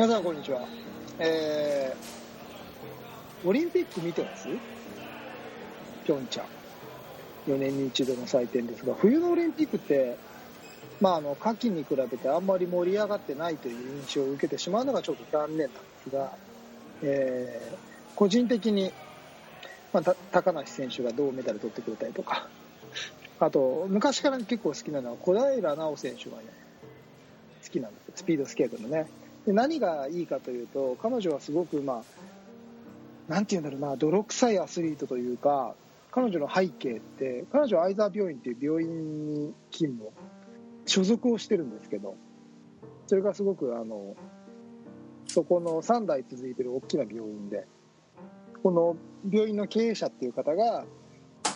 [0.00, 0.66] 皆さんこんにちは。
[1.18, 4.48] えー、オリンピック見てます？
[6.06, 6.46] ピョンチャン。
[7.52, 10.16] 4年に一度の祭典ですが、冬のオリンピックって、
[11.02, 16.32] まあ、あの、夏季に比べてあんまり盛り上がってないという印象を受けてしまうのがちょっと残念なんですが、
[17.02, 17.76] えー、
[18.14, 18.90] 個人的に、
[19.92, 22.48] まあ、高梨選手が銅メダル取ってくれたりとか、
[23.38, 26.44] あと、昔から結構好きなのは小平奈緒選手がね、
[27.62, 29.06] 好きなんですよ、スピードスケートのね。
[29.50, 32.04] で何がいいかというと、彼女はすごく、ま
[33.28, 35.74] あ、なんていうんだろうな、泥臭いアスリートというか、
[36.12, 40.12] 彼女の背景って、彼女は相沢病院っていう病院に勤務、
[40.86, 42.14] 所属をしてるんですけど、
[43.08, 44.14] それがすごく、あの、
[45.26, 47.66] そこの3代続いてる大きな病院で、
[48.62, 48.96] この
[49.28, 50.84] 病院の経営者っていう方が、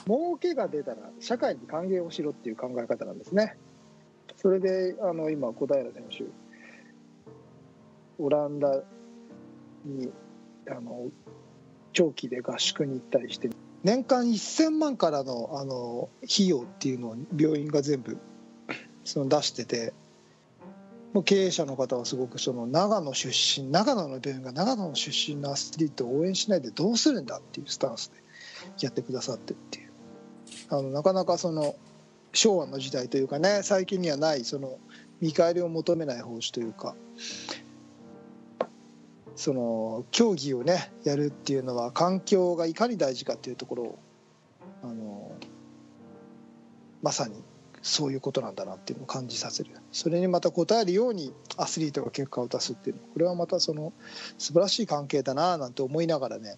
[0.06, 3.56] 儲けが出たら社会に還元をしろっていう考え方なんですね。
[4.36, 6.24] それで、あの、今、小平選手、
[8.18, 8.82] オランダ
[9.84, 10.10] に
[10.70, 11.10] あの
[11.92, 13.50] 長期で合宿に行ったりして
[13.82, 18.18] 年間1000万からのあの費用っていうのを病院が全部
[19.04, 19.92] その出してて
[21.12, 23.28] も経営者の方はすごくその長野出
[23.60, 28.16] 身長野の病院が長野の出身のアスリートを応援しないでどうするんだっていうスタンスで
[28.80, 29.92] やってくださってっていう。
[30.70, 31.76] あのなかなかその
[32.32, 34.78] 昭和の時代というかね最近にはないその
[35.20, 36.96] 見返りを求めない方針というか
[39.36, 43.98] その競技をねやるっていうのは環境がいかに大事かっていうところを
[44.82, 45.32] あの
[47.02, 47.42] まさに
[47.82, 49.70] そういうことなんだなっていうのを感じさせる。
[49.92, 53.92] それにまた応えるようにアスリートが結果を出すっていうこれはまたその
[54.38, 56.56] 素晴らしい関係だななんて思いながらね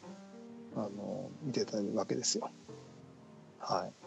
[0.77, 2.51] あの見てたわけですよ。
[3.59, 4.06] はい。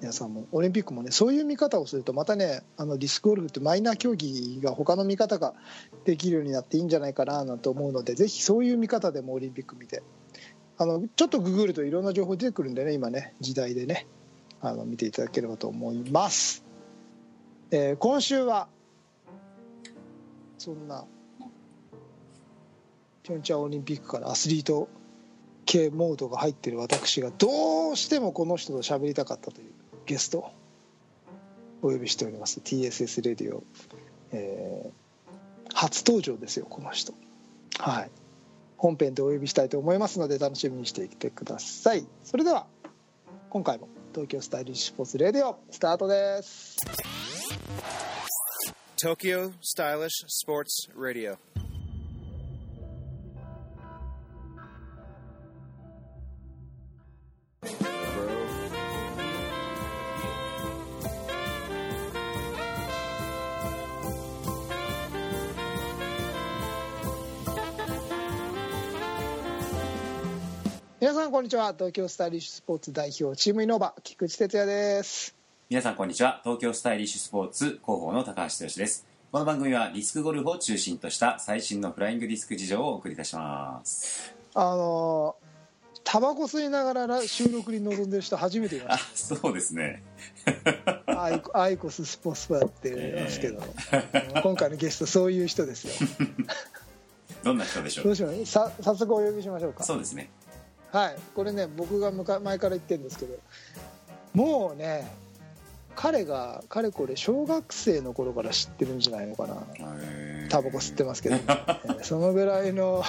[0.00, 5.54] 皆さんもオリンピックもねそういう見方をするとまたねあのディスクゴルフってマイナー競技が他の見方が
[6.04, 10.02] できるようになっていいんじゃないかななんて思うのでぜひそういう見方でもオリンピック見て
[10.78, 14.06] あのちょっとググるといろんな情報出てくるんでね今ね時代でね
[14.62, 16.64] あの見ていただければと思います、
[17.70, 18.68] えー今週は
[20.56, 21.04] そんな
[23.22, 24.88] ピョンチャンオリンピックからアスリート
[25.64, 29.79] 系モードが入ってる私がどうしてもこの人と喋りたかったという
[30.10, 30.50] ゲスト
[31.82, 32.58] お呼びしております。
[32.58, 33.62] TSS レディオ、
[34.32, 34.90] えー
[35.72, 37.14] 初登場ですよこの人。
[37.78, 38.10] はい。
[38.76, 42.04] 本編でお呼びしたいと思いますので楽しみにしていてください。
[42.24, 42.66] それでは
[43.50, 46.76] 今回も東京スタイリッシュスポーツレディオスタートです。
[49.00, 51.38] Tokyo Stylish Sports Radio.
[71.00, 71.72] 皆さんこんにちは。
[71.72, 73.94] 東京スタイリッシュスポーツ代表チームイノーバ。
[74.02, 75.34] 菊池哲也です。
[75.70, 76.40] 皆さんこんにちは。
[76.44, 79.06] 東京スタイリッシュスポーツ広報の高橋剛です。
[79.32, 84.34] この番組はディスクゴルフを中心とした最新のフライングディスク事情をお送りいたします。
[84.54, 85.50] あのー
[86.02, 90.02] タバコ吸いながらら収録に臨んでる人初めて見まあしそうですね。
[91.06, 93.62] たアイコアイコススポーツバーって言いますけど、
[94.42, 95.92] 今回のゲストそういう人ですよ。
[97.44, 98.04] どんな人でしょう？
[98.06, 98.44] どうしよう。
[98.46, 99.84] さ早速お呼びしましょうか。
[99.84, 100.30] そうですね
[100.92, 101.16] はい。
[101.34, 103.38] これね僕が前から言ってるんですけど
[104.34, 105.10] もうね
[105.96, 109.56] 彼がかれこれ小学生の頃から知ってるんじゃないのかな。
[110.48, 111.38] タバコ吸ってますけど、え
[112.00, 113.02] ーそのぐらいの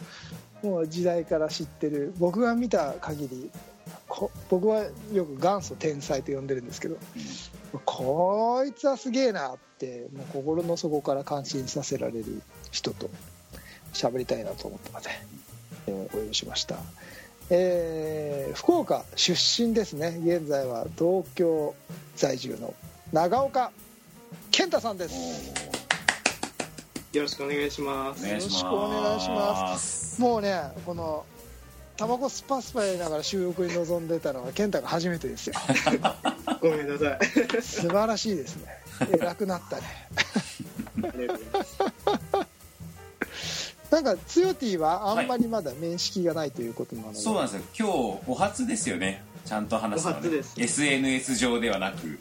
[0.62, 2.12] もう時代から知ってる。
[2.18, 3.50] 僕が見た限り
[4.08, 6.96] こ僕はよく元祖天才と呼んでるんですけど
[7.84, 13.10] こいつはすげえなってもう心の底から感心させられる人と
[13.92, 15.10] 喋りたいなと思ったので、
[15.86, 16.76] えーお呼びしました、
[17.50, 21.74] えー福岡出身ですね現在は東京
[22.16, 22.74] 在住の
[23.12, 23.70] 長岡
[24.50, 25.52] 健太さんです
[27.12, 28.28] よろしくお願いします。
[28.28, 31.24] よろしくお願いしますもうねこの
[31.96, 35.54] タバコスパスパやりながら収録に臨んでたのは健太が初めてですよ
[36.60, 37.18] ごめんなさい。
[37.58, 38.66] あ素晴らしいですね
[39.12, 39.82] 偉くなったね
[41.18, 41.62] りがとうござい
[42.42, 42.57] ます。
[43.90, 47.62] なんかつよティはあんまりまだ面識がないということなので、そうなんですよ。
[47.78, 49.22] 今日お初ですよね。
[49.44, 52.18] ちゃんと話すのはね SNS 上ではなく。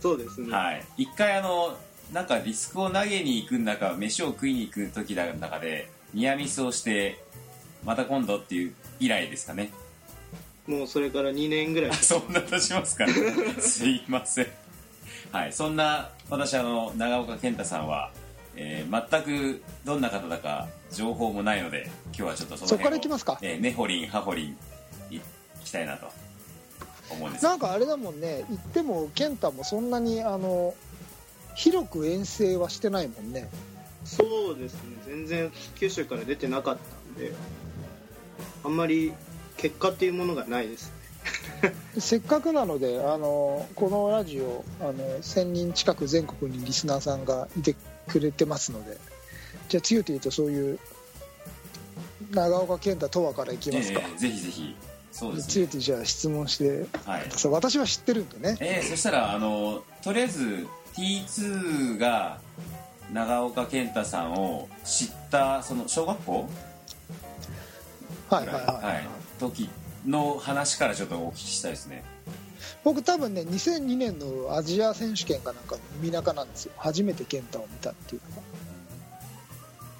[0.00, 0.52] そうですね。
[0.52, 0.84] はい。
[0.96, 1.76] 一回あの
[2.12, 7.22] なんかディスクを投げに行くんだか飯を食いに行く時の中でニアミスをして
[7.84, 9.70] また今度っていう以来ですかね。
[10.66, 11.90] もうそれから2年ぐらい。
[11.90, 11.94] あ。
[12.02, 13.06] そんな経ちますか
[13.60, 14.46] すいません。
[15.30, 15.52] はい。
[15.52, 18.10] そんな私あの長岡健太さんは、
[18.62, 23.38] ええー全くどんな方だか情報もないので今日はちょっとそのそこから辺を行きますか？
[23.40, 24.56] えー、ねほりんはほりん
[25.10, 25.20] い
[25.64, 26.08] きたいなと
[27.10, 28.44] 思うんですなんかあれだもんね。
[28.50, 30.74] 行っても健太もそんなにあの
[31.54, 33.48] 広く遠征はしてないもんね。
[34.04, 34.80] そうですね。
[35.06, 37.32] 全然九州から出てなかったんで
[38.64, 39.12] あんまり
[39.56, 40.92] 結果っていうものがないです
[41.98, 47.74] せっかくなのであのこのラジオあの1000人近く全国にリスナーさんがいて
[48.10, 48.98] くれてますので。
[49.68, 50.78] じゃあ強いて言うとそういう
[52.32, 54.76] 長岡健太とはからいきますか、えーぜひぜひ。
[55.12, 55.52] そうですね。
[55.52, 57.26] 強いてじゃあ質問してはい。
[57.30, 58.56] そう私は知ってるんでね。
[58.60, 62.38] えー、そしたらあのとりあえず T2 が
[63.12, 66.48] 長岡健太さんを知ったその小学校？
[68.28, 69.08] はいはいはい、はい。
[69.40, 69.68] 時
[70.06, 72.04] の話からちょっとお聞きしたいですね
[72.84, 76.72] 僕多分ね2002年のアジア選手権かなんかの海中なんですよ。
[76.76, 78.42] 初めて健太を見たっていうのが。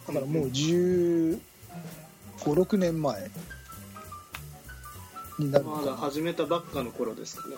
[0.08, 1.38] だからもう1
[2.38, 3.30] 5 6年前。
[5.38, 7.56] になるのまだ始めたばっかの頃ですかね。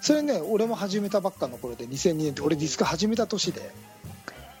[0.00, 3.60] それね俺も始めたばっかの頃で2002年って俺ディスク始めた年で。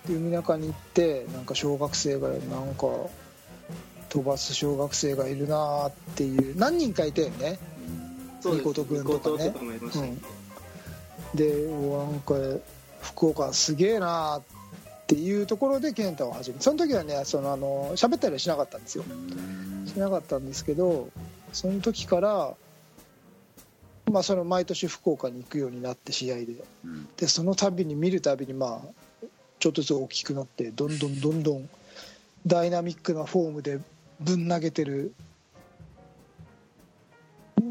[0.08, 2.86] で海中に行ってなんか小学生がなんか
[4.10, 7.58] 飛ばす小学生がいるなーっていう何人かいたよね
[8.44, 8.68] そうです。
[8.68, 8.84] ねと
[9.38, 10.20] とかもいました、うん、
[11.34, 12.34] でおなんか
[13.00, 14.42] 福岡すげえなーっ
[15.06, 19.04] ていうところで健太を始めその時はねそのあの喋ったりはしなかったんですよ。
[19.86, 21.08] しなかったんですけど
[21.52, 22.54] その時から、
[24.10, 26.64] まあ、その毎年福岡に行くようになって試合で。
[26.84, 27.08] うん。
[27.16, 29.26] でその度に見るたびにまあ
[29.58, 31.68] ちょっとずつ大きくなってどんどんどんどん
[32.46, 33.80] ダイナミックなフォームで
[34.20, 35.14] ぶん投げてる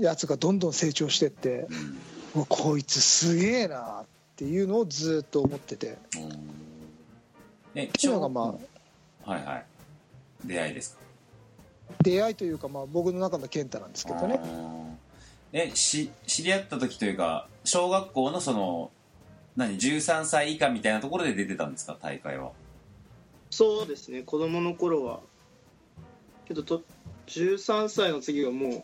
[0.07, 1.67] やつがどんどん成長してって
[2.35, 4.05] うわこいつすげえなっ
[4.35, 5.97] ていうのをずっと思ってて。
[7.75, 8.55] えっていうのがま
[9.25, 9.65] あはいはい。
[10.45, 11.01] 出会いですか？
[12.03, 14.39] 出会いというかまあ僕の中の健太なんですけどね。
[15.53, 18.91] えし知り合った時というか小学校のその
[19.55, 21.97] 何13歳以下みたいなところで出てたんですか？
[22.01, 22.51] 大会は。
[23.51, 24.23] そうですね。
[24.23, 25.19] 子供の頃は。
[26.47, 26.83] けどと
[27.27, 28.83] 13歳の次はもう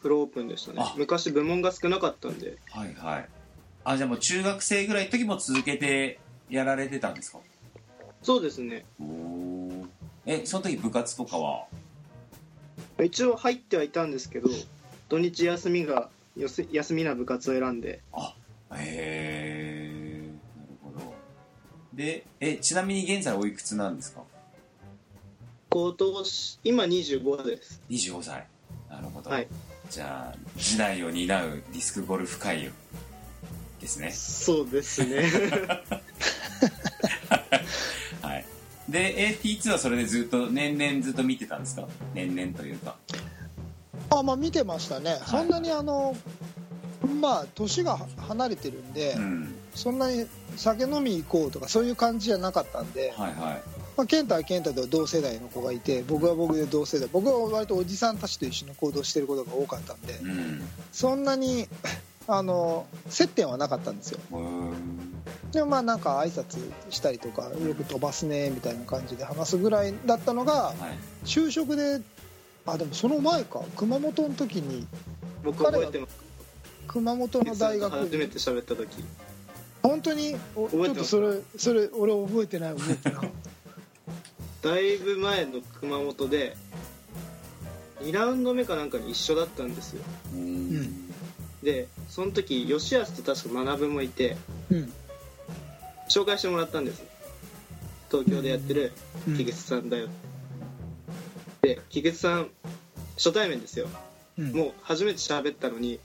[0.00, 0.78] プロオープンでしたね。
[0.80, 0.94] あ。
[0.96, 2.56] 昔部門が少なかったんで。
[2.70, 3.28] はいはい。
[3.84, 6.18] あじゃあもう中学生ぐらいの時も続けて
[6.50, 7.38] やられてたんですか？
[8.22, 8.84] そうですね。
[9.00, 9.86] おお
[10.26, 11.66] えその時部活とかは？
[13.02, 14.48] 一応入ってはいたんですけど
[15.08, 18.00] 土日休みが休みな部活を選んで。
[18.12, 18.34] あ
[18.74, 21.14] へえなるほど。
[21.94, 24.22] でえちなみに現在おいくつなんですか？
[25.70, 27.80] 今年今25です。
[27.88, 28.46] 25歳。
[28.90, 29.46] なるほど、はい
[29.90, 32.70] じゃあ時代を担うディスクゴルフ界
[33.80, 34.10] ですね。
[34.10, 35.22] そうですね。
[38.22, 38.44] はい。
[38.88, 41.88] で AT2 はそれでずっと年々ずっと見てたんですか？
[42.14, 42.96] 年々というか。
[44.10, 46.16] あまあ見てましたね、そんなにあの
[47.20, 49.54] まあ年が離れてるんで、うん。
[49.74, 50.26] そんなに
[50.56, 53.62] 酒飲み行こうとかそういう感じじゃなかったんで、はいはい
[53.98, 57.08] まあ、健太は健太で同世代の子がいて僕は僕で同世代。
[57.12, 60.62] 僕は割とおじさんたちと一緒に行動してることが多かったんでうん。
[60.92, 61.66] そんなに
[62.28, 64.20] あの接点はなかったんですよ。
[64.30, 65.22] うーん。
[65.50, 66.58] でもまあなんか挨拶
[66.90, 70.74] したりとかよく飛ばすねみたいな感じで話すぐらいだったのがは
[71.24, 71.26] い。
[71.26, 72.00] 就職で
[72.66, 73.62] あでもその前か。
[73.76, 74.86] 熊本の時に
[75.42, 76.14] 僕覚えてます。
[76.86, 79.04] 熊本の大学初めて喋った時。
[79.82, 80.36] 本当に？
[80.54, 83.32] おち覚えてますょっとそれそれ俺覚えてない覚えてない
[84.62, 86.56] だいぶ前の熊本で
[88.00, 90.02] 2ラウンド目かなんかに一緒だったんですよ。
[90.34, 91.08] うーん。
[91.62, 94.36] でその時吉安と確か学もいて
[94.70, 94.92] うん。
[96.08, 97.02] 紹介してもらったんです。
[98.10, 98.92] 東京でやってる
[99.28, 99.36] うん。
[99.36, 100.08] 木月さんだよ。
[101.62, 102.48] で木月さん
[103.16, 103.86] 初対面ですよ。
[104.38, 104.52] うん。
[104.52, 106.00] もう初めて喋ったのに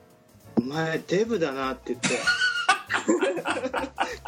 [0.56, 2.08] 「お前デブだな」って言って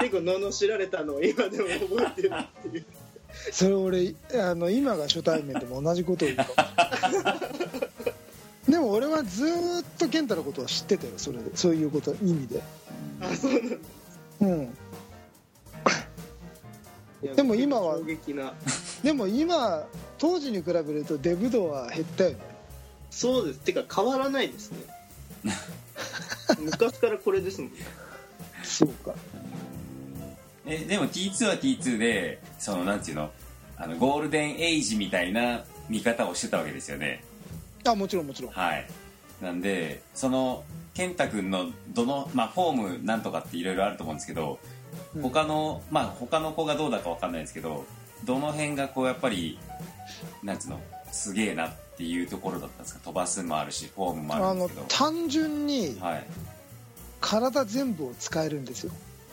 [0.00, 2.86] 結構罵られたのを今でも覚えてるっていう
[3.52, 6.52] それ俺あの今が初対面でも同じことを言うかも。
[8.72, 12.62] でも俺はずーっと健太のことは知ってたよそれでそういうこと意味で。
[13.20, 13.76] あそうなんだ。
[14.40, 14.68] うん。
[17.36, 18.54] でも今は衝撃な。
[19.02, 19.84] でも今
[20.18, 22.36] 当時に比べるとデブ度は減ったよね。
[23.10, 23.58] そうです。
[23.60, 24.78] てか変わらないですね。
[26.60, 27.72] 昔からこれですもん
[28.62, 29.14] そうか
[30.66, 33.30] えでも T2 は T2 でそのなんていうの
[33.76, 37.24] あのゴールデンエイジみたいな見方をしてたわけですよね。
[37.84, 38.52] あもちろんもちろん。
[38.52, 38.86] はい。
[39.40, 40.62] なんでその
[40.94, 44.58] 健太君のどの、まあ、フォームなんとかっていろいろあると思うんですけど
[45.16, 45.22] うん。
[45.22, 47.84] 他のまあ他の子がどうだかわかんないですけど
[48.24, 49.58] どの辺がこうやっぱり
[50.44, 53.00] なんつうのすげえなっていうところだったんですか？
[53.04, 54.86] 飛ばすもあるしフォームもあるんですけど。
[54.88, 56.24] 単純にはい。
[57.20, 58.92] 体全部を使えるんですよ。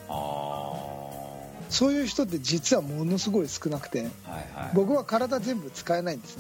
[0.10, 0.89] あ
[1.70, 4.08] そういう人って実はものすごい少なくて
[4.74, 6.38] 僕は体全部使えないんです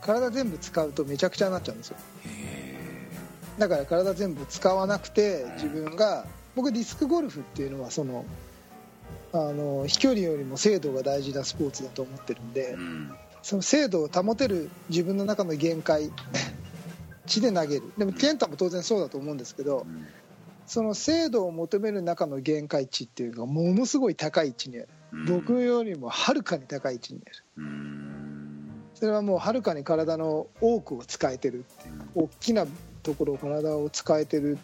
[0.00, 1.96] 体全部使うとめちゃくちゃになっちゃうんですよ。
[2.24, 3.10] へ
[3.58, 6.24] だから体全部使わなくて自分が
[6.56, 8.24] 僕ディスクゴルフっていうのはその
[9.32, 12.76] あの飛距離よりも精度が大事なスポーツだと思ってるんで
[13.42, 16.10] その精度を保てる自分の中の限界
[17.26, 17.92] 地で投げる。
[17.98, 20.06] でも健太も当然そうだと思うんですけどうん
[20.70, 24.88] その精度を求める中の限界値っていうのがものすごい高い位置にある。
[25.10, 25.26] うん。
[25.26, 27.44] 僕よりもはるかに高い位置にある。
[27.56, 28.70] うん。
[28.94, 31.64] それはもうはるかに体の多くを使えてる
[32.14, 32.68] 大きな
[33.02, 34.58] ところ体を使えてる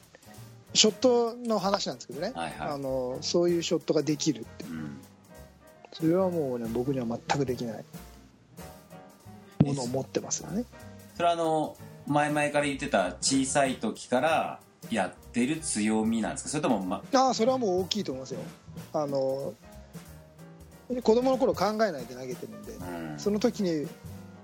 [0.74, 2.68] ショットの話なんですけどね、はいはい。
[2.68, 4.64] あのそういうショットができるって。
[4.64, 5.00] うん。
[5.92, 7.84] それはもうね僕には全くできない。
[9.64, 10.66] ものを持ってますよね。
[11.16, 14.60] それはあの前々から言ってた小さい時から
[14.90, 16.50] やってる強みなんですか？
[16.50, 18.40] それとも、ま、ああそれはもう大きいと思いますよ。
[18.92, 19.54] あの
[21.02, 23.18] 子供の頃考えないで投げてるんでうん。
[23.18, 23.88] その時に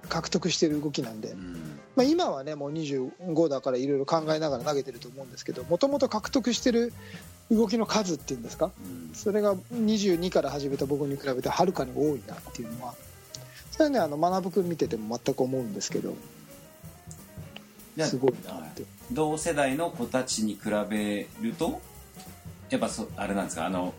[0.09, 1.79] 獲得してる動きなんで、うん。
[1.95, 6.93] まあ、今はねもう25だからいろいろ考えながら投げてると思うんですけどもともと獲得してる
[7.51, 8.71] 動きの数っていうんですか？
[8.85, 9.15] うん。
[9.15, 12.95] それが22から始めた僕に比べてはるかに多いなっていうのは
[13.71, 16.15] それはねあの学君見てても全く思うんですけど
[17.99, 18.85] すごいなって。
[19.13, 21.81] 同世代の子たちに比べると
[22.71, 23.93] やっぱそあれなんですかあの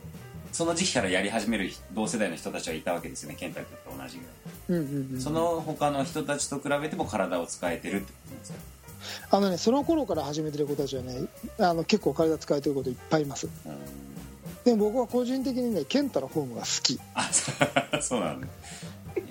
[0.51, 8.51] その時期からやり始める同世代の人たちはいたわけですよね健太君と同じぐらい、うんうんうんその他の人たちと比べても体を使えてるってことです
[9.29, 9.37] か？
[9.37, 11.25] あのねその頃から始めてる子たちはね
[11.59, 13.47] あの結構体使えてることいっぱいいます。
[13.47, 13.73] うん。
[14.63, 16.99] でも僕は個人的にね健太のフォームが好き。
[17.15, 17.29] あ
[18.01, 18.47] そうなんだ。
[19.15, 19.23] えー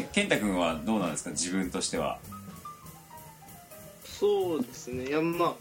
[0.00, 2.18] え健太君はどうなんですか自分としては？
[4.18, 5.06] そうですね。
[5.06, 5.54] いやまあ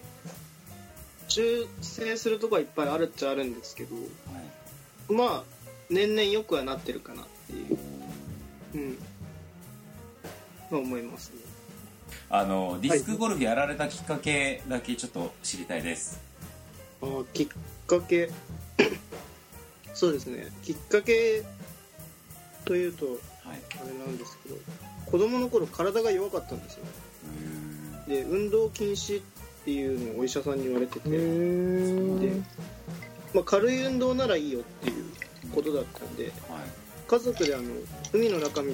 [1.28, 5.14] 修正するとこはいっぱいあるっちゃあるんですけどはい。
[5.14, 5.44] まあ
[5.90, 7.78] 年々良くはなってるかなっていう。
[8.74, 8.98] うん。
[10.72, 11.42] まあ思いますね。
[12.30, 16.20] あのディスクゴルフやられたきっかけだけちょっと知りたいです、
[17.02, 17.48] あーきっ
[17.86, 18.30] かけ。
[19.94, 20.48] そうですね。
[20.64, 21.44] きっかけ
[22.66, 23.18] というとはい。
[23.82, 24.56] あれなんですけど
[25.06, 26.84] 子供の頃体が弱かったんですよ。
[27.26, 27.57] う
[28.08, 29.24] で運動禁止っ
[29.66, 31.18] ていうのをお医者さんに言われてて、で
[33.34, 35.06] まあ、軽い運動ならいいよっていう
[35.54, 36.32] ことだったんで
[37.08, 37.64] 家族であの
[38.14, 38.74] 海の中道に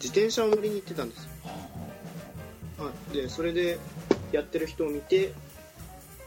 [0.00, 1.30] 自転車を乗りに行ってたんですよ、
[2.78, 3.78] はい、でそれで
[4.32, 5.32] やってる人を見て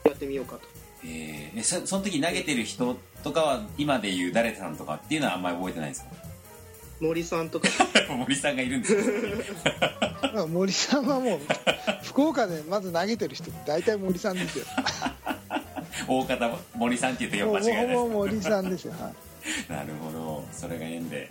[0.04, 0.62] やってみようかと。
[1.04, 6.25] えーえそその時投げてる人とかは今で言う誰さんとかっていうのはあんまり覚えてないんですか？
[7.00, 7.68] 森さんとか。
[8.10, 8.94] 森さんがいるんです。
[8.94, 11.40] よ森さんはもう
[12.04, 14.66] 福岡でまず投げてる人大体森さんですよ。
[16.08, 19.14] 大方森さんって言ってもうも間違いないでほぼ森さんですよ、はい。
[19.66, 20.46] す なるほど。
[20.52, 21.30] それが縁で。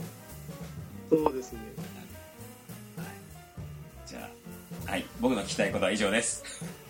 [1.10, 1.60] そうですね。
[4.06, 4.30] じゃ
[4.86, 5.06] あはい。
[5.20, 6.42] 僕の聞きたいことは以上です。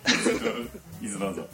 [1.01, 1.47] 伊豆どうぞ。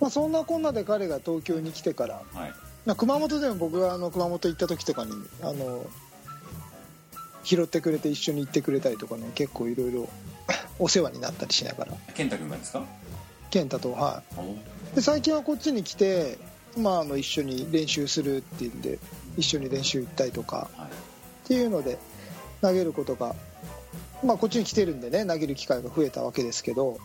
[0.00, 2.52] まあ、そんなこんなで彼が東京に来てからはい
[2.86, 5.12] まあ熊本でも僕があの熊本行った時とかに
[5.42, 5.84] あの
[7.44, 10.08] 拾ってくれて一緒に行ってくれたりとかね結構いろいろ
[10.78, 11.92] お世話になったりしながら。
[12.14, 12.84] 健太君がですか？
[13.50, 14.46] 健太とはおい
[14.94, 16.38] で最近はこっちに来て、
[16.76, 18.98] まあ、あの一緒に練習するっていうんで
[19.36, 20.86] 一緒に練習行ったりとかはい。
[20.86, 20.88] っ
[21.48, 21.98] ていうので
[22.62, 23.34] 投げることが、
[24.24, 26.98] まあ、こっちに来てるんでね投げる機会が増えたわけですけど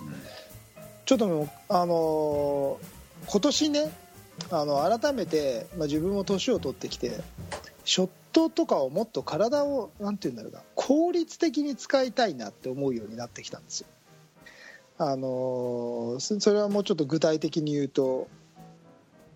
[1.06, 2.98] ちょっともうあのー
[3.30, 3.92] 今年ね
[4.52, 7.12] あの改めて、まあ、自分も年を取ってきて
[7.84, 13.88] ショットとかをもっと体をなんて言うんだろうな効率的に使いたいなって思うようになってきたんですよ。
[15.00, 18.28] あのそれはもうちょっと具体的に言うと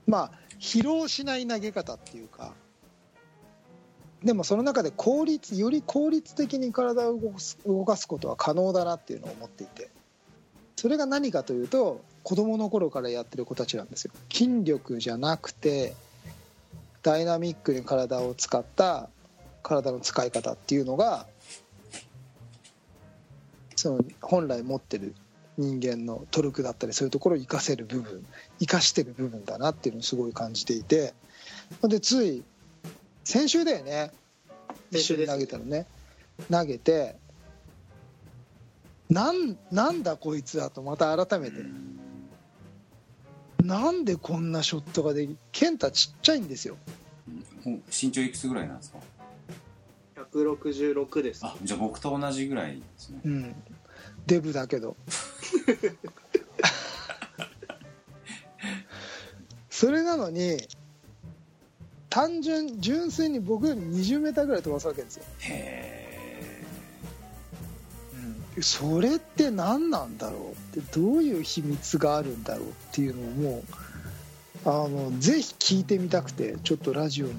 [0.08, 2.53] まあ疲労しない投げ方っていうか
[4.24, 9.89] でもその中で効率より効率的に体を動かす動かすことは可能だなっていうのを思っていて
[10.75, 14.12] それが何かというと子供の頃からやってる子たちなんですよ。
[14.32, 15.96] 筋力じゃなくて
[17.04, 19.10] ダイナミックに体を使った
[19.63, 21.25] 体の使い方っていうのが
[23.75, 25.16] その本来持ってる
[25.58, 28.25] 人間のトルクだったりそういうところを活かせる部分
[28.60, 31.13] 生かしてる部分だなっていうのをすごい感じていて
[31.84, 32.44] でつい
[33.24, 34.12] 先週だよね。
[34.92, 35.86] 一緒に投げたのね。
[36.50, 37.16] 投げて
[39.10, 41.58] なんなんだこいつはとまた改めて
[43.63, 46.77] なんでこんなショットができ健太ちっちゃいんですよ。
[47.65, 49.00] 身長いくつぐらいなんですか
[50.34, 51.46] ？166です。
[51.46, 53.20] あじゃあ僕と同じぐらいですね。
[53.24, 53.56] うん。
[54.25, 54.96] デブだけど。
[59.70, 60.58] それなのに
[62.12, 65.91] 単純純粋に僕より20メーターぐらい飛ばすわけですよ、へ
[68.62, 70.38] それって何なんだろ
[70.74, 73.63] うってどういう秘密があるんだろうっていうのをもう
[74.65, 77.34] あのぜひ聞いてみたくてちょっとラジオに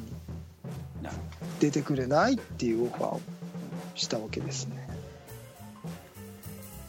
[1.60, 3.20] 出てくれないっていうオファーを
[3.94, 4.88] したわけですね。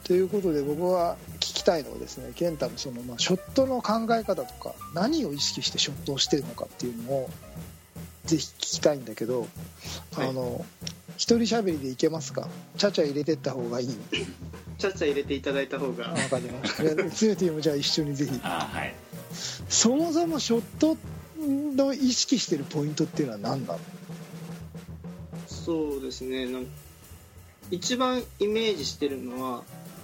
[0.04, 7.30] ということで僕は聞きたいのはですね健太のその、まあ、ショットの考え方とか何を意識してショットをしてるのかっていうのを
[8.26, 9.48] ぜひ聞きたいんだけど、
[10.16, 10.66] はいあの
[11.24, 12.50] 一人喋りでいけますか？
[12.78, 13.88] ちゃちゃ入れてった方がいい。
[14.78, 16.84] ちゃっちゃ入れていただいた方あがわかりました。
[16.84, 18.32] いやツーティーもじゃあ一緒にぜひ。
[18.34, 18.94] どあはい。
[19.70, 20.98] そもそもショット
[21.38, 23.80] の意識してるポイントっていうのは何なの？
[25.48, 26.46] そうですね。
[26.46, 26.66] なん
[27.72, 29.64] 一番イメージしてるのは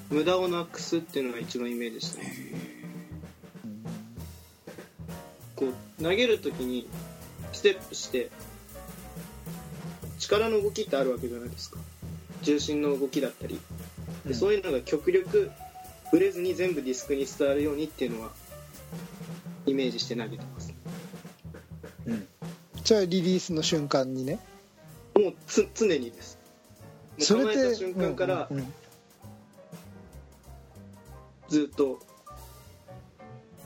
[0.09, 2.39] 無駄をなくすっていうのが一番イメージしてます
[5.57, 5.65] こ
[5.99, 6.88] う投げるときに
[7.51, 8.29] ステップして
[10.19, 11.79] 力の動きってあるわけじゃないですか。
[12.41, 13.59] 重心の動きだったり。
[14.25, 15.51] でそういうのが極力
[16.11, 18.31] ぶれずに全部ディスクに伝わるようにっていうのは
[19.65, 20.73] イメージして投げてます
[22.83, 24.39] じゃあリリースの瞬間にね。
[25.15, 26.39] もうつ常にです。
[27.17, 28.73] もそうれって構えた瞬間からうんうんうん。
[31.49, 31.99] ずっと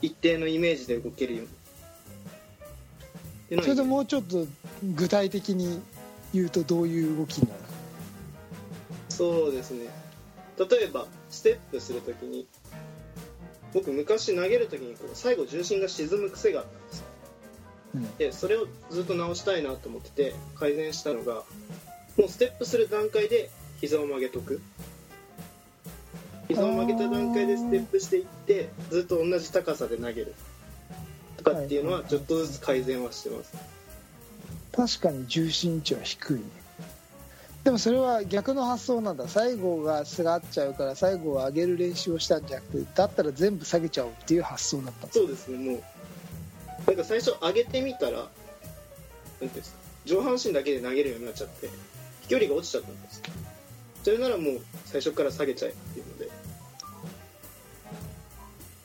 [0.02, 1.44] 一定のイメージで動けるよ
[3.50, 3.62] うに。
[3.62, 4.46] それではもうちょっと
[4.94, 5.80] 具体的に
[6.34, 7.60] 言うとどういう動きになる？
[9.08, 9.86] そうですね。
[10.58, 12.46] 例えばステップするときに
[13.72, 17.04] 僕昔投げるときにこう最後重心が沈む癖があったんですよ。
[17.94, 18.16] うん。
[18.16, 21.42] でそれをずっと直したいなと思ってて改善したのが
[22.16, 24.60] もうステップする段階で膝を曲げとく。
[26.48, 30.34] 膝を曲げた段階でステップしていってずっと同じ高さで投げる。
[31.36, 33.54] とかっていうのはちょっとずつ改善はしてます
[34.76, 36.42] 確かに重心位置は低い
[37.64, 39.26] でもそれは逆の発想なんだ。
[39.26, 45.82] 最後が下がっちゃうから最後は上げる練習をしたんじゃなくてだったら全部下げちゃおうっていう発想だったそうですねもう。
[46.86, 51.70] なんか最初上げてみたらなんていうんですか上半身だけで投げるようになっちゃって
[52.22, 53.22] 飛距離が落ちちゃったんです。
[54.02, 56.13] それならもう最初から下げちゃえっていう。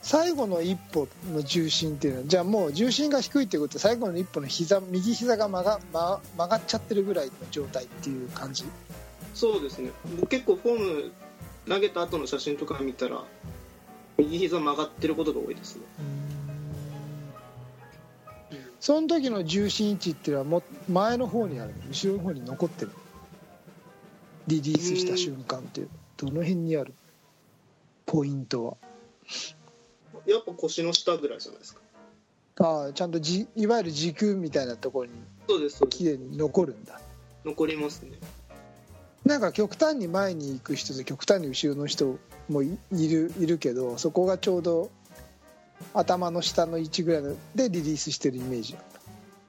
[0.02, 8.64] 最後の一歩の重心っていうのはじゃあもう重心が低いっていうことは最後の一歩の膝右膝が曲が曲曲がっちゃってるぐらいの状態っていう感じ？
[9.34, 9.90] そうですね。
[10.18, 11.12] 僕結構フォーム
[11.68, 13.22] 投げた後の写真とか見たら
[14.16, 15.82] 右膝曲がってることが多いですね。
[18.80, 21.74] その時の重心位置っていうのはもう前の方にある。
[21.76, 22.90] の後ろの方に残ってる。
[24.46, 25.82] リリースした瞬間って
[26.16, 26.94] どの辺にある？
[28.06, 28.76] ポイントは
[30.32, 31.80] やっぱ腰の下ぐらいじゃないですか。
[32.60, 35.12] ああちゃんとじいわゆる軸みたいなところに
[35.48, 35.98] そうですそうです。
[35.98, 37.00] 綺麗に残るんだ。
[37.44, 38.18] 残りますね。
[39.24, 44.90] なんか極端に前に行く人と極端に後ろの人もいいるいるけどそこがちょうど
[45.94, 47.22] 頭の下の位置ぐらい
[47.54, 48.76] でリリースしてるイメージ。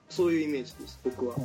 [0.09, 1.35] そういうイメージです僕は。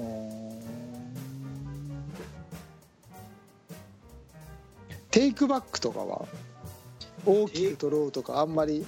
[5.11, 6.27] テイクバックとかは？
[7.25, 8.87] 大きく取ろうとかあんまり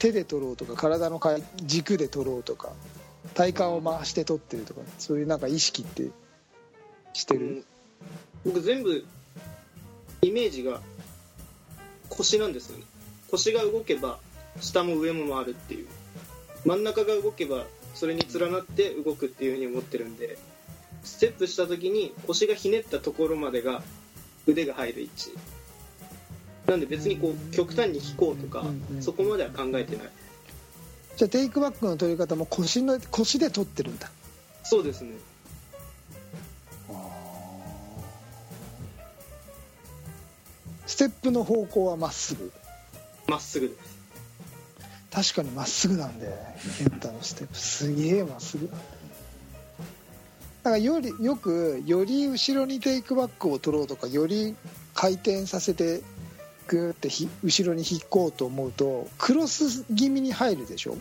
[0.00, 1.20] 手で取ろうとか体の
[1.56, 2.72] 軸で取ろうとか
[3.34, 6.08] 体幹を回して取ってるとかそういうなんか意識って
[7.12, 7.64] してる、うん。
[8.46, 9.04] 僕全部
[10.22, 10.80] イメージが
[12.08, 12.84] 腰なんですよね。
[13.30, 14.18] 腰が動けば
[14.60, 15.86] 下も上も回るっていう。
[16.64, 20.38] 真ん中が動けばそれに連なって動くっていうふうに思ってるんで
[21.04, 23.82] ステップした時に腰がひねったところまでが
[24.46, 25.30] 腕が入る位置。
[26.70, 29.02] なんで別にこう極端に引こうとかうんうん。
[29.02, 30.08] そこまでは考えてない。
[31.16, 34.08] じゃあテイクバックの取り方も腰の腰で取ってるんだ。
[34.62, 35.10] そうですね。
[40.86, 42.52] ステップの方向はまっすぐ。
[43.26, 45.34] まっすぐです。
[45.34, 46.32] 確かにまっすぐなんで
[46.78, 47.58] 健太のステップ。
[47.58, 48.68] すげえまっすぐ。
[48.68, 48.74] だ
[50.64, 54.54] からよりよくより後ろにテイクバックを取ろうとかより
[54.94, 56.02] 回転させて
[56.70, 57.08] グーって
[57.42, 60.96] 後ろに引こうと思うとクロス気味に入るでしょ？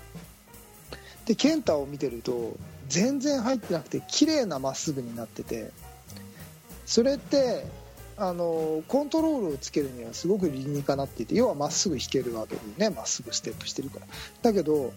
[1.28, 5.70] で健太を見てると全然入ってなくて綺麗なまっすぐになってて
[6.88, 7.68] それって
[8.18, 14.08] あのコントロールをつけるにはすごく理にかなっていて要はまっすぐ引けるわけでねまっすぐステップしてるから。
[14.42, 14.92] だけど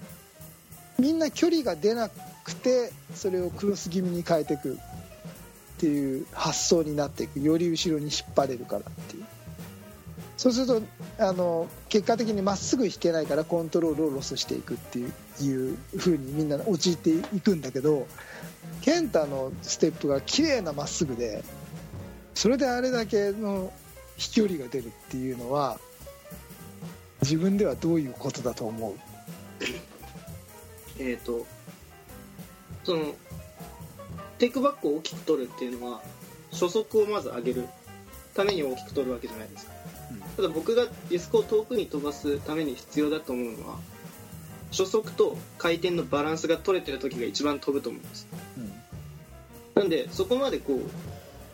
[0.98, 4.78] みんな距離が出なくてそれをクロス気味に変えていくっ
[5.76, 7.40] ていう発想になっていく。
[7.40, 9.24] より後ろに引っ張れるからっていう。
[10.42, 10.82] そうすると
[11.18, 18.08] あの結果的にまっすぐ引けないからコントロールをロスしていくっていういう風にみんな陥っていくんだけど
[18.80, 21.44] 健太のステップが綺麗なまっすぐで
[22.34, 23.72] それであれだけの
[24.16, 25.78] 飛距離が出るっていうのは
[27.20, 28.94] 自分ではどういうことだと思う？
[30.98, 31.46] えっ、と
[32.82, 33.14] その
[34.40, 36.02] テイクバックを大きく取るっていうのは
[36.50, 37.68] 初速をまず上げる
[38.34, 39.72] ために大きく取るわけじゃないですか、
[40.36, 43.76] ただ僕がディスクを遠くに飛ばすために必要だと思うのは
[44.70, 48.26] 初速と回転のバランスが取れてる時が一番飛ぶと思うんです。
[49.74, 50.80] なんでそこまでこう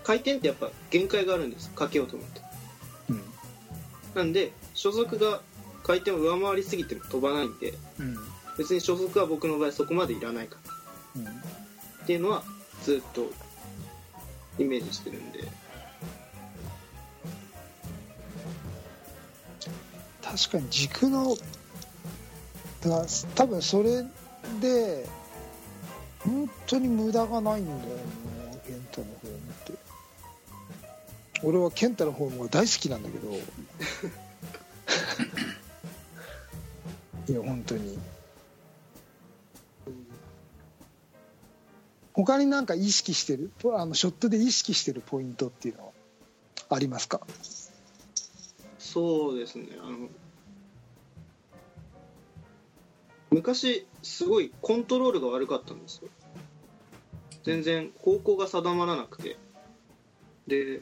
[0.04, 1.70] 回転ってやっぱ限界があるんです。
[1.70, 2.40] かけようと思って。
[3.10, 3.22] うん。
[4.14, 5.40] なんで初速が
[5.82, 8.16] 回転を上回りすぎても飛ばないんでうん。
[8.56, 10.56] 別に初速は僕の場合そこまでいらないか
[11.16, 11.28] らうん。
[11.28, 12.44] っていうのは
[12.84, 13.30] ずっと
[14.58, 15.44] イメージしてるんで
[20.30, 21.34] 確かに軸の
[23.34, 24.04] 多分それ
[24.60, 25.06] で
[26.20, 27.84] 本当に無駄がないんだよな
[28.66, 29.72] 健太のフォームって。
[31.44, 33.32] 俺は健太のフォームが大好きなんだけど。
[37.32, 37.98] いや本当に。
[42.12, 43.50] 他になんか意識してる？
[43.74, 45.92] あのショットで意識してるポイントっていうのは
[46.70, 47.20] ありますか？
[48.92, 49.66] そうですね。
[49.82, 50.08] あの
[53.30, 56.08] 昔すごいコントロールが悪かったんですよ。
[57.42, 59.36] 全然方向が定まらなくて。
[60.46, 60.80] で、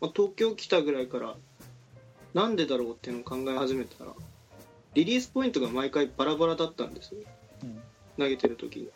[0.00, 1.36] まあ、東京来たぐらいから
[2.32, 4.14] なんでだろうっていうのを考え始めたら
[4.94, 7.20] リリースポイントが毎回バラバラだったんですよ、
[7.64, 7.82] うん
[8.18, 8.88] 投げてる時に。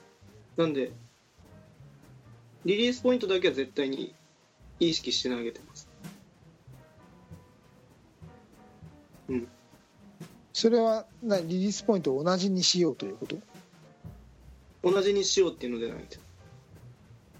[0.56, 0.92] なんで
[2.64, 4.14] リリースポイントだけは絶対に
[4.80, 5.93] 意識して投げてます。
[9.28, 9.48] うん。
[10.52, 13.36] それは何リリースポイントを同じにしようということ？
[14.82, 16.18] 同じにしようっていうのではないと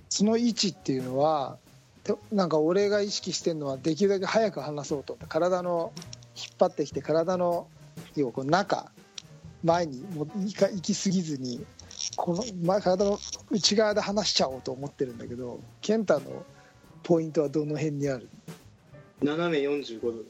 [0.08, 1.58] その位置っていうのは
[2.02, 5.18] てなんか俺が意識してるのはできるだけ早く離そうと。
[5.28, 5.92] 体の
[6.36, 7.68] 引っ張ってきて体の
[8.16, 8.90] 要はこう中
[9.62, 11.64] 前にも行か行き過ぎずに
[12.16, 13.18] この、ま、体の
[13.50, 16.44] 内側で離しちゃおうと思ってるんだけど健太の
[17.02, 18.28] ポイントはどの辺にある？
[19.22, 20.12] 斜め45度。
[20.12, 20.24] で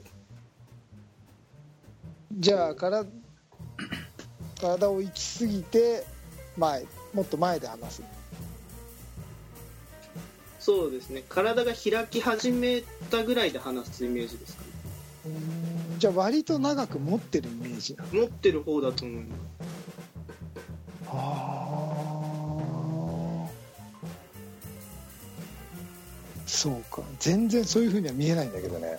[2.36, 3.06] じゃあ体
[4.60, 6.04] 体を行き過ぎて
[6.56, 8.02] 前もっと前で離す。
[10.58, 11.22] そうですね。
[11.28, 14.68] 体が開き始めたぐらいで離すイメージですかね。
[15.98, 19.40] じゃあ割と長く持ってるイメージ持ってる方だと思います
[21.08, 23.48] ああ
[26.46, 27.02] そうか。
[27.18, 28.98] 全然そういう風には見えないんだけどね。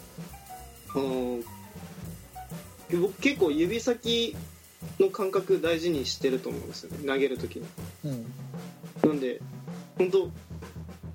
[0.90, 1.55] あ
[2.92, 4.36] の僕結構指先
[5.00, 7.08] の感覚大事にしてると思うんですよね。
[7.08, 7.66] 投げる時に
[8.04, 8.34] うん。
[9.04, 9.42] なんで
[9.98, 10.30] 本当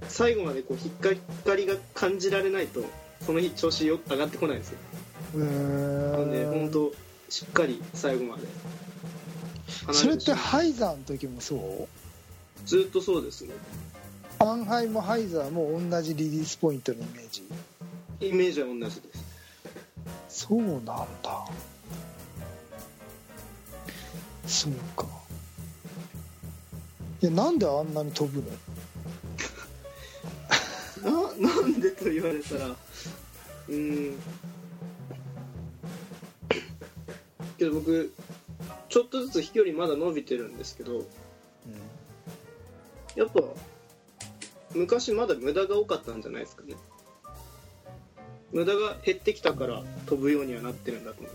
[0.08, 1.10] 最後までこう引っか
[1.44, 2.82] かりが感じられないと
[3.20, 4.78] その日調子よ上がってこないんですよ。
[5.38, 6.90] なんで本ん当
[7.28, 8.42] しっかり最後まで。
[9.92, 11.88] それっていハイザーの時もそう？
[12.66, 13.54] ずっとそうですね。
[14.40, 17.44] アンハイもハイザーも同じリリースポイントのイメージ？
[18.20, 19.29] イメージは同じです
[20.30, 21.04] そうなんだ。
[24.46, 25.06] そうか。
[27.20, 28.42] いやなんであんなに飛ぶ
[31.02, 31.22] の？
[31.38, 32.66] ななんでと言われたら。
[32.68, 34.18] うーん。
[37.58, 38.12] けど僕
[38.88, 41.04] ちょっとずつ飛距離まだ伸びてるんですけど。
[43.16, 43.40] やっぱ
[44.72, 46.76] 昔まだ無駄が多かったんじゃないですかね
[48.52, 51.32] 無駄が減ってきたから飛ぶようにはなってるんだと思う。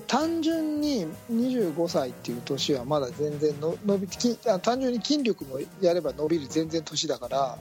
[0.00, 7.58] 単純に25歳っていう年はまだ全然の伸びき単純に筋力もやれば伸びる全然年だから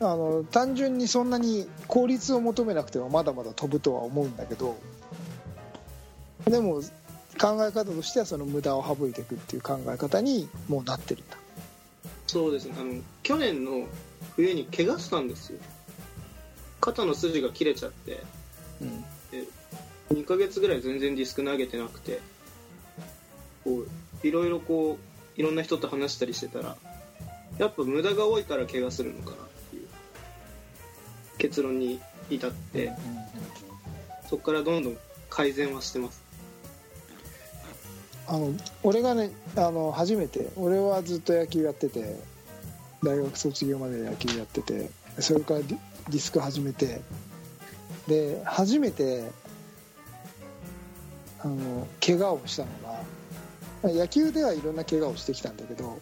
[0.00, 4.76] あの単純にそんなに効率を求めなくてもまだまだ飛ぶとは思うんだけど
[6.44, 6.82] でも
[7.40, 11.36] 考え方としてはその無駄を省いていくっていう考え方にもうなってるんだ。
[12.26, 12.74] そうですね。
[12.78, 13.86] あの去年の
[14.34, 15.58] 冬に怪我したんですよ。
[16.86, 18.22] 肩の筋が切れちゃって
[18.80, 19.04] うん。
[20.10, 22.20] 2ヶ月ぐらい全然ディスク投げてなくて
[23.64, 23.80] こ
[24.22, 24.98] ういろいろこ
[25.36, 26.76] ういろんな人と話したりしてたら
[27.58, 29.36] やっぱ無駄が多いから怪我するのかなっ
[29.70, 29.88] ていう
[31.38, 32.92] 結論に至って
[34.30, 34.96] そこからどんどん
[35.28, 36.24] 改善はしてます。
[38.28, 42.16] あの俺がねあの初めて俺はずっと野球やってて
[43.02, 45.60] 大学卒業まで野球やっててそれから
[46.08, 47.00] ディスク始めて。
[48.06, 49.30] で初めて
[51.40, 52.68] あの怪我をしたの
[53.82, 55.98] が野球ではいろんな怪我をしてきたんだけど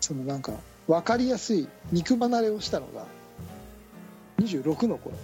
[0.00, 0.52] そのなんか
[0.86, 3.04] 分かりやすい肉離れをしたのが
[4.40, 5.16] 26の頃。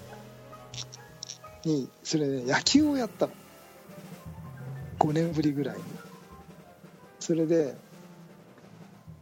[1.64, 3.32] にそれで、野球をやったの。
[4.98, 5.82] 5年ぶりぐらいに。
[7.18, 7.76] それで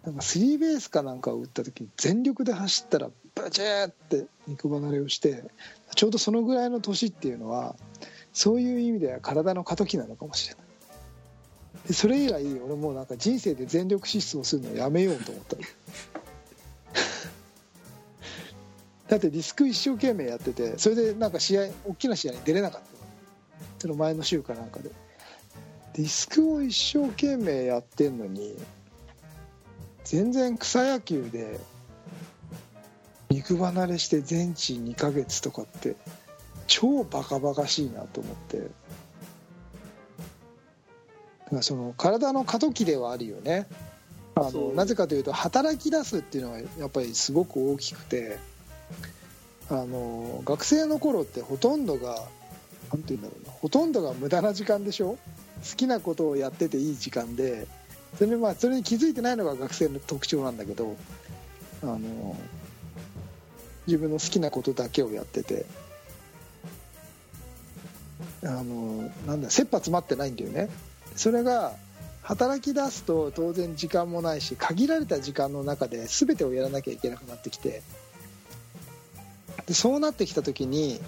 [0.04, 3.11] なんかスリーベースかなんかを打った時に全力で走ったら
[3.42, 5.44] ブチーって肉離れをして
[5.94, 7.77] ちょうどそのぐらいの年っていうのは
[8.33, 10.64] そういう意味では体の過渡期なのかもしれない。
[11.88, 15.57] でそれ以来俺もうなんか人生で全力疾走するのやめようと思った
[19.09, 22.88] だってディスク一生懸命やっててそれでなんか試合大きな試合に出れなかった
[23.79, 24.90] その前の週かなんかで。
[25.94, 28.55] ディスクを一生懸命やってんのに
[30.05, 31.59] 全然草野球で
[33.30, 35.96] 肉離れして全治2ヶ月とかって
[36.66, 38.58] 超バカバカしいなと思って。
[38.58, 38.70] だか
[41.56, 43.66] らその体の過渡期ではあるよね。
[44.34, 48.38] あのなぜかというと働き出すっていうのがやっぱりすごく大きくて
[49.68, 52.22] あの学生の頃ってほとんどが
[52.92, 55.18] なんて言うんだろうなほとんどが無駄な時間でしょ？
[55.68, 57.66] 好きなことをやってていい時間で
[58.16, 60.94] それ,、まあ、それに気づいてないのが学生の特徴なんだけど
[61.82, 61.98] あの
[63.88, 65.66] 自分の好きなことだけをやってて。
[68.44, 70.68] あのなんだ切羽詰まってないんだよね。
[71.16, 71.72] それが
[72.22, 77.83] 働き出すと当然時間もないし限られた時間の中で全てをやらなきゃいけなくなってきて。
[79.66, 80.98] でそうなってきた時に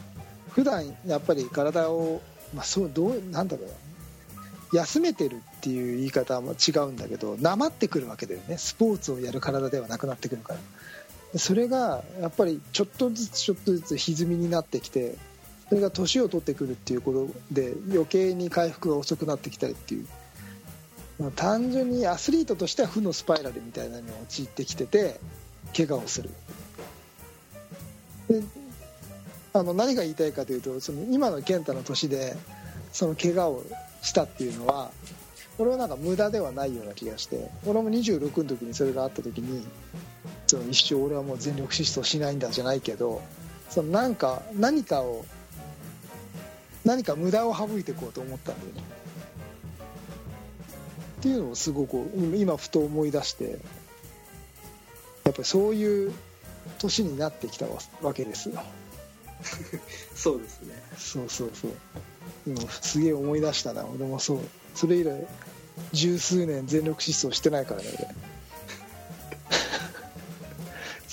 [0.51, 2.21] 普段やっぱり体を、
[2.53, 4.77] まあ、そうどうなんだろう。
[4.77, 8.59] 休めてるっていう言い方も違うんだけどなまってくるわけだよね。
[8.59, 10.61] スポーツをやる体ではなくなってくるから。
[11.37, 15.17] それがやっぱりちょっとずつちょっとずつ歪みになってきて
[15.69, 20.07] それが年を取ってくるっていうことで余計に回復が遅くなってきたりっていう、
[21.21, 25.21] ま、単純にアスリートとしては負のスパイラルみたいなのに陥ってきてて
[25.77, 26.31] 怪我をする。
[28.29, 28.43] で
[29.53, 32.37] あの何が言いたいかというとその今の健太の年で
[32.93, 33.65] その怪我を
[34.03, 34.91] したっていうのは
[35.59, 39.67] 俺はなんか無駄ではないような気がして俺も26の時にそれがあった時に
[40.51, 43.23] その一生俺はもう全力疾走しないんだじゃないけど
[43.69, 45.25] そのなんか何かを
[46.85, 48.83] 何か無駄を省いていこうと思ったんだよね。
[51.21, 53.45] っていうのをすごく今ふと思い出して
[55.25, 56.13] やっぱりそういう
[56.79, 57.67] 年になってきた
[58.03, 58.61] わけですよ。
[60.17, 60.75] そうですね。
[60.99, 61.71] そうそうそう。
[62.45, 64.41] 今すげえ思い出したな俺もそう。
[64.75, 65.27] それ以来
[65.93, 68.30] 十数年全力疾走してないからね俺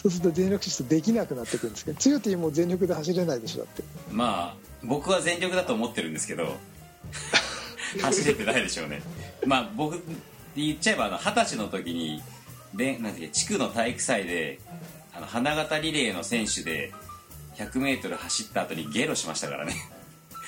[0.07, 3.83] そうすると全力疾走できなくなってくるんですけど強ってもう全力で走れないでしょだって。
[4.09, 6.55] まあ僕は全力だと思ってるんですけど
[8.01, 9.01] 走れてないでしょうね。
[9.45, 10.01] まあ僕
[10.55, 12.23] 言っちゃえば二十歳の時に
[12.73, 14.59] でなんていうか地区の体育祭で
[15.13, 16.93] あの花形リレーの選手で
[17.57, 19.75] 100m 走った後にゲロしましたからね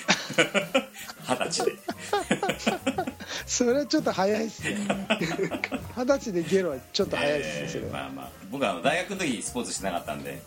[1.28, 1.78] 二十歳で。
[3.46, 4.78] それはちょっと早いっすね。
[5.98, 10.40] 二十歳でゲロはちょっと早いっすねそれまあまあ僕は大学の時スポーツしてなかったんで、はい。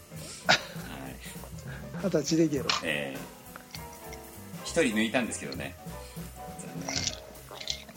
[2.05, 2.65] 二十歳でゲロ。
[2.85, 5.75] えー、一人抜いたんですけどね。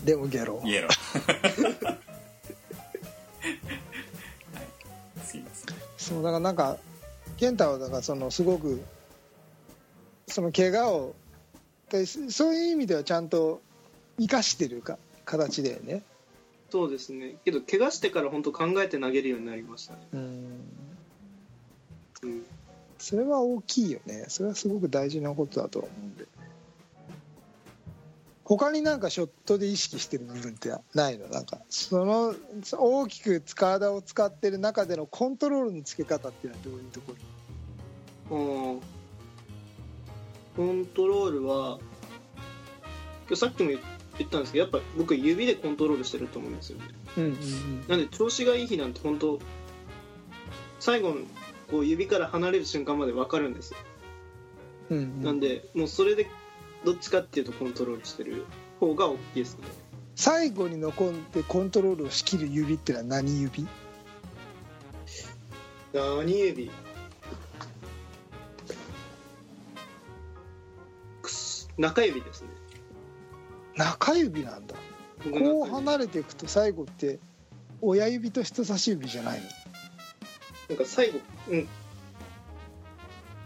[0.04, 0.62] でもゲロ。
[0.64, 0.90] イエロ。
[6.06, 6.78] そうだからなんか
[7.38, 8.84] 健太はだからそのすごく
[10.28, 11.25] その怪我をで
[12.30, 13.62] そういう意味ではちゃんと
[14.20, 16.02] 生かしてるか形だよね。
[16.72, 17.36] そうですね。
[17.46, 20.20] けど怪我してから本当考えて投げるようになりましたね、うん。
[22.24, 22.46] うん、
[22.98, 24.26] それは大きいよね。
[24.28, 26.26] それはすごく大事なことだと思うんで。
[28.44, 31.28] 他になんかショットで意識してる部分ってないの？
[31.30, 32.36] なんかその
[32.74, 37.14] 大きく体を使ってる中でのコントロールのつけ方っていうのはどういうとこ
[38.30, 38.38] ろ？
[38.38, 38.82] うん
[40.56, 41.80] コントロールは
[43.28, 43.80] 今日さっきも言
[44.28, 46.86] ったんですけどやっぱ僕指でコントロールしてると思うんですよね。
[47.18, 47.86] うんうんうん。
[47.88, 49.40] なんで調子がいい日なんて本当
[50.80, 51.16] 最後の
[51.70, 53.78] こう指から離れる瞬間まで分かるんですよ、
[54.92, 55.24] うんうん。
[55.24, 56.28] なんでもうそれで
[56.84, 58.46] どっちかっていうとコントロールしてる
[58.80, 59.66] 方が大きいですね。
[60.16, 63.68] 最後に残ってコントロールをしきる指ってのは何指？
[65.92, 66.72] 何指？
[71.78, 72.50] 中指ですね。
[73.76, 74.76] 中指なんだ。
[75.24, 77.20] こう離れていくと最後って
[77.82, 79.46] 親指と人差し指じゃないの？
[80.70, 81.68] なんか最後うん。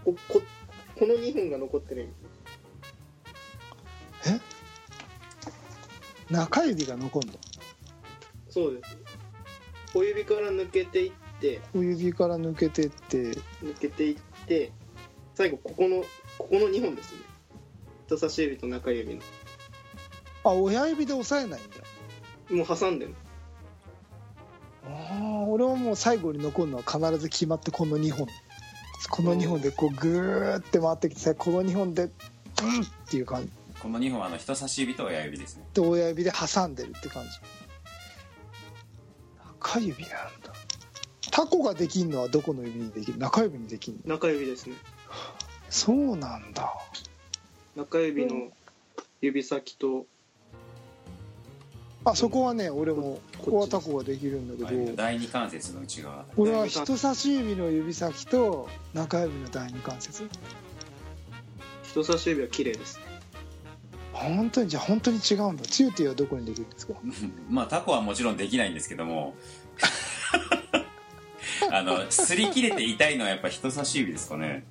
[0.05, 0.41] ここ
[0.95, 2.09] この2本が残ってる。
[6.29, 7.33] 中指が残るの？
[8.49, 8.97] そうです。
[9.93, 11.61] 小指から抜けていって。
[11.73, 13.17] 小指から抜けてって。
[13.63, 14.15] 抜けていっ
[14.45, 14.71] て
[15.33, 16.03] 最後ここの
[16.37, 17.21] ここの2本ですね
[18.09, 19.21] 人差し指と中指の。
[20.43, 21.77] あ親指で押さえないんだ。
[22.49, 23.13] もう挟んでる
[24.83, 28.27] ああ俺はもう最後に残るのは必ず決まってこの2本。
[29.11, 30.57] この2本でこうグー。
[30.57, 32.11] って回ってきてさこの2本でうんっ
[33.07, 33.51] ていう感じ。
[33.79, 35.67] この2本はあの人差し指と親指ですね。
[35.75, 37.29] で親指で挟んでるって感じ。
[39.61, 40.51] 中指なんだ。
[41.29, 43.19] タコができるのはどこの指にできる？
[43.19, 44.15] 中指にできるの？
[44.15, 44.75] 中指ですね。
[45.69, 46.73] そうなんだ
[47.75, 48.49] 中指の
[49.21, 50.05] 指先と。
[52.05, 54.95] あそこはね俺もここはタコができるんだけど。
[54.95, 56.25] 第二関節の内側。
[56.37, 60.27] 俺は人差し指の指先と中指の第二関節。
[61.83, 62.99] 人差し指は綺麗です。
[64.13, 65.63] 本当にじゃあ本当に違うんだ。
[65.63, 66.93] つゆティはどこにできるんですか？
[67.49, 69.35] まあタコはもちろんできないんですけども。
[71.71, 74.63] あの擦り切れて痛いのはやっぱ人差し指ですかね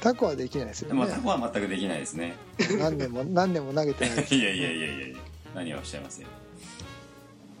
[0.00, 0.94] タコはできないですよね。
[0.94, 2.34] まあタコは全くできないですね。
[2.78, 5.16] 何年も何年も投げてない いやいやいやいやいや
[5.54, 6.28] 何をおっしゃいますよ。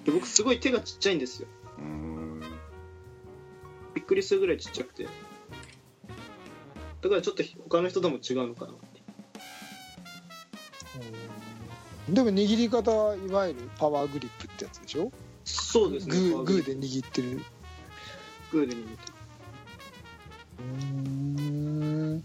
[0.04, 1.48] で僕すごい手がちっちゃいんですよ。
[1.78, 2.40] うーん。
[3.94, 5.04] びっくりするぐらいちっちゃくて。
[7.00, 8.72] だからちょっと他の人とも違うのかな
[12.08, 15.12] でも握り方はいわゆるパワーグリップってやつでしょ？
[15.44, 17.40] そうですねグーグーで握ってる。
[18.50, 19.12] グーで握って
[20.58, 22.24] うん。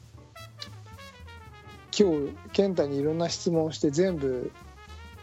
[1.97, 4.51] 今日健太にいろんな質問をして全部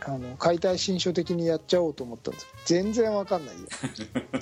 [0.04, 2.46] あの解体新書的にやっちゃおうと思ったんです。
[2.46, 3.66] けど全然わかんないよ。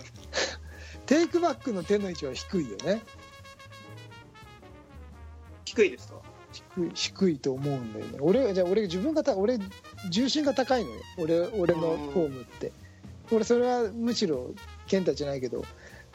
[1.07, 3.00] テイクバックの手の位置は低いよね。
[5.64, 6.16] 低いですか？
[6.52, 8.18] 低い低いと思うんだよね。
[8.20, 9.59] 俺じゃあ俺自分がた俺
[10.11, 10.96] 重心が高いのよ。
[11.18, 12.72] 俺俺のフォームって。
[13.31, 14.50] 俺それはむしろ
[14.87, 15.64] 健太じゃないけど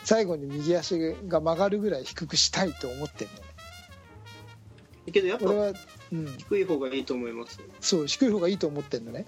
[0.04, 3.38] 最後に右足が曲がるぐらい低くしたいと思ってるの。
[3.38, 5.74] ねけどやっぱ俺は、
[6.12, 7.60] うん、低い方がいいと思います。
[7.80, 9.26] そう低い方がいいと思ってるのね。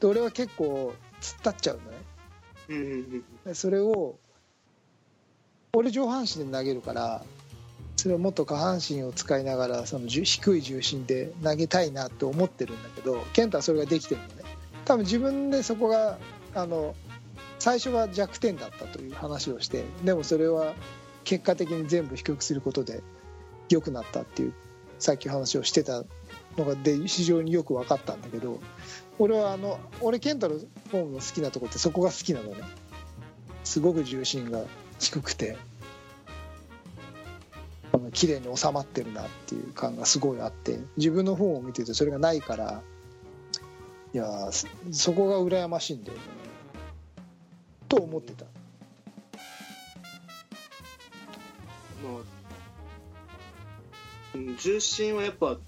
[0.00, 1.98] で俺は結構突っ立っちゃうのね。
[2.68, 4.18] うんうんうんでそれを
[5.74, 7.22] 俺上半身で投げるから
[7.96, 14.34] それをもっと下半身を使いながらその低い重心で投げたいなと思ってるんだけど健太はそれができてるのね。
[14.84, 16.18] 多分自分でそこが
[16.54, 16.94] あの
[17.58, 20.74] 最初は弱点だったという話をしてでもそれは
[21.24, 23.02] 結果的に全部低くすることで
[23.68, 24.54] 良くなったっていう
[24.98, 26.04] さっき話をしてた
[26.56, 28.60] のがで非常によく分かったんだけど
[29.18, 32.56] 俺はあの俺健太のフォームの好きなとこってそこが好きなのね。
[33.64, 34.62] すごく重心が
[34.98, 35.58] 低くて
[37.92, 42.82] あの綺麗に収まってるなっていう感がすごいあって自分のフォームを見てるとそれがないから
[44.14, 44.50] いや
[44.90, 46.47] そこが羨ましいんだよね。
[47.88, 48.44] と思ってた。
[48.44, 48.50] ま
[52.10, 52.38] あ
[54.34, 55.58] うん重心はやっぱ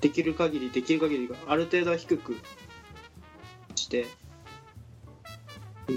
[0.00, 2.36] できる限りできる限りがある程度は低く
[3.74, 4.06] して
[5.88, 5.92] う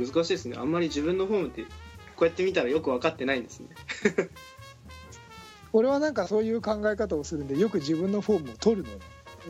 [0.00, 0.06] ん。
[0.06, 0.56] 難しいですね。
[0.58, 1.68] あんまり自分のフォームってこ
[2.20, 3.68] うやって見たらよく分かってないんですね。
[5.72, 8.98] 俺はなんかそういう考え方をするんでよく自分のフォームを撮るのよ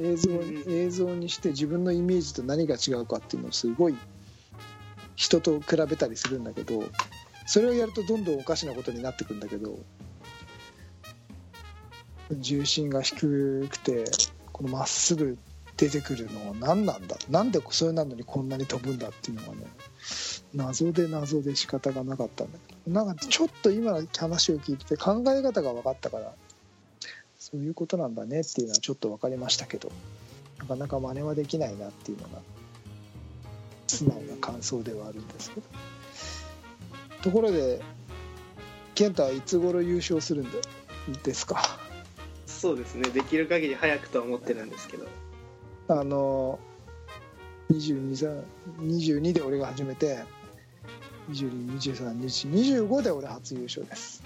[0.01, 3.97] 映像に映像にして自分のイメージと何が違うかっていうのをすごい
[5.15, 6.85] 人と比べたりするんだけど
[7.47, 9.79] それをやるとどんどんおかしなことになってくんだけど
[12.31, 14.05] 重心が低くて
[14.53, 15.39] このまっすぐ
[15.77, 17.17] 出てくるのは何なんだ？
[17.29, 19.67] なんでそれなのにこんなに飛ぶんだっていうのがね
[20.55, 26.33] 謎で謎で仕方がなかったんだけどなんかちょっと今の話を聞いてて考え方が分かったから
[27.49, 29.93] そういうことなんだねっていうのはちょっと分かりましたけど
[30.59, 32.41] なかなか真似はできないなっていうのが
[33.87, 35.67] 素直な感想ではあるんですけど。
[37.23, 37.81] ところで
[38.97, 40.61] 健太はいつ頃優勝するんで
[41.23, 41.79] ですか？
[42.47, 43.11] そうですね。
[43.11, 45.07] できる限り早くとは思ってるんですけど。
[45.89, 46.59] あの
[47.71, 48.27] 22さ
[48.81, 50.19] 22で俺が始めて
[51.31, 54.23] 222325で俺初優勝です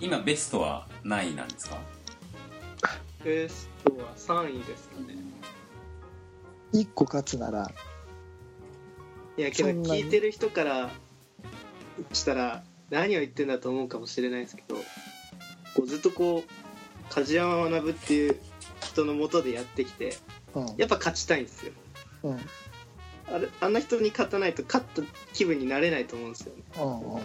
[0.00, 1.78] 今ベストは何位なんですか？
[3.24, 5.16] ベストは3位ですかね。
[6.72, 7.70] 1個勝つなら。
[9.38, 10.90] いやけど聞いてる人から
[12.12, 14.82] したら何を言ってんだと思うかもしれないですけどこ
[15.82, 18.36] うずっとこう梶山学っていう
[18.82, 20.16] 人のもとでやってきて
[20.54, 20.66] うん。
[20.76, 21.72] やっぱ勝ちたいんですよ。
[22.22, 22.30] うん。
[22.32, 22.40] うん
[23.28, 26.62] あれあんな人に勝たないと勝った気分になれないと思うんですよね。
[26.76, 27.22] うんうんうん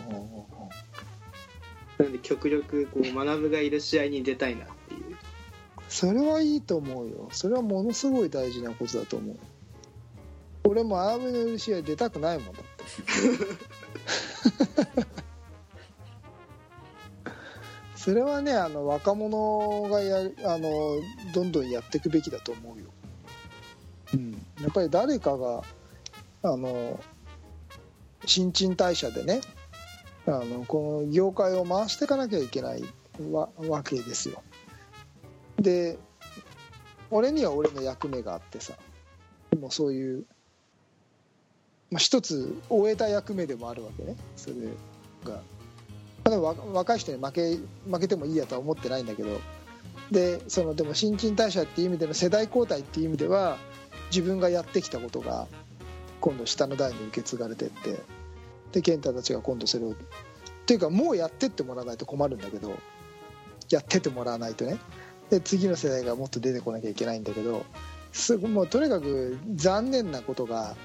[2.01, 5.17] なんで極力こう学がいる試合に出たいなっていう。
[5.89, 7.29] それはいいと思うよ。
[7.31, 9.37] それはものすごい大事なことだと思う。
[10.63, 12.71] 俺もアームのいる試合出たくないもんだって。
[18.01, 20.99] それはねあの若者がやるあの
[21.35, 22.85] どんどんやっていくべきだと思うよ、
[24.15, 25.61] うん、やっぱり誰かが
[26.41, 26.99] あの
[28.25, 29.41] 新陳代謝でね
[30.27, 32.83] あのこの業界を回していかなきゃいけない
[33.31, 34.41] わわけですよ。
[35.59, 35.97] で
[37.09, 38.73] 俺には俺の役目があってさ。
[39.59, 40.25] もうそういう、
[41.91, 44.15] まあ、一つ終えた役目でもあるわけね。
[44.35, 44.55] それ
[45.25, 45.41] が。
[46.23, 47.57] でも若い人に負け
[47.89, 49.39] 負けてもいいやとは思ってないんだけど。
[50.09, 53.57] でそのでも新陳代謝っていう意味での世代交代っていう意味では
[54.09, 55.47] 自分がやってきたことが
[56.19, 57.99] 今度下の代に受け継がれてって。
[58.71, 59.95] で健太たちが今度それをっ
[60.65, 62.77] ていうかもうやってってもらわないと困るんだけど
[63.69, 64.77] やってってもらわないとね。
[65.29, 67.65] で次の世代がもっと出てこなきゃいけないんだけど
[68.11, 70.75] すごもうとにかく残念なことが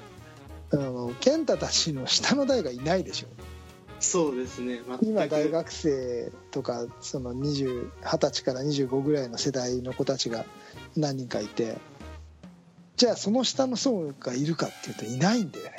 [0.71, 3.27] あの健太たちの下の代がいないでしょ。
[3.99, 4.81] そうですね。
[5.01, 10.45] 今大学生とかその20 20歳から25ぐらいの世代の子たちが
[10.95, 11.77] 何人かいて
[12.95, 15.71] じゃあその下の層がいるかっていうといないんだよね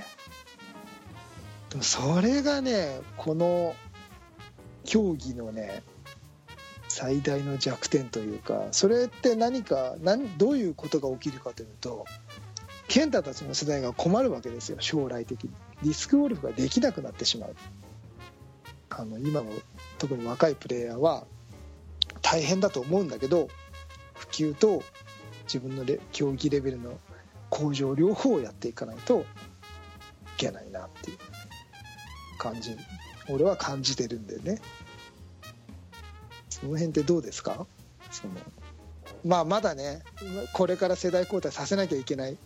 [1.70, 3.74] でもそれがねこの
[4.84, 5.82] 競技のね
[6.88, 12.06] 最大の弱点というかそれって何か何どういうことが起きるかというと
[12.88, 15.50] 健太たちの世代が困るわけですよ将来的に。
[15.82, 17.54] ディスクゴルフができなくなってしまう。
[18.90, 19.52] あの今の
[19.98, 21.24] 特に若いプレイヤーは
[22.22, 23.48] 大変だと思うんだけど
[24.14, 24.82] 普及と
[25.44, 26.98] 自分のレ競技レベルの
[27.50, 29.24] 向上両方をやっていかないとい
[30.38, 31.18] けないなっていう。
[32.38, 32.76] 感じ
[33.28, 34.60] 俺は感じてるんだよね。
[36.48, 37.66] その辺ってどうですか？
[38.10, 38.34] その
[39.24, 40.02] まあまだね
[40.52, 42.36] これから世代交代させなきゃいけないっ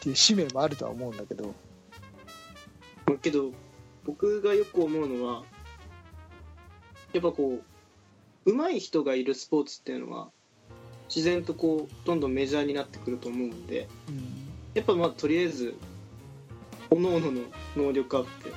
[0.00, 1.54] ていう使命もあるとは思うんだけど。
[3.20, 3.52] けど
[4.04, 5.44] 僕がよく思うのは
[7.12, 7.60] やっぱこ
[8.44, 10.28] う上手い人がいるスポーツっていうのは
[11.08, 13.86] 自然とこうどんどんメジャーになってくると思うんで
[14.74, 15.76] やっぱまあとりあえず
[16.90, 17.42] 各々の
[17.76, 18.52] 能力アップ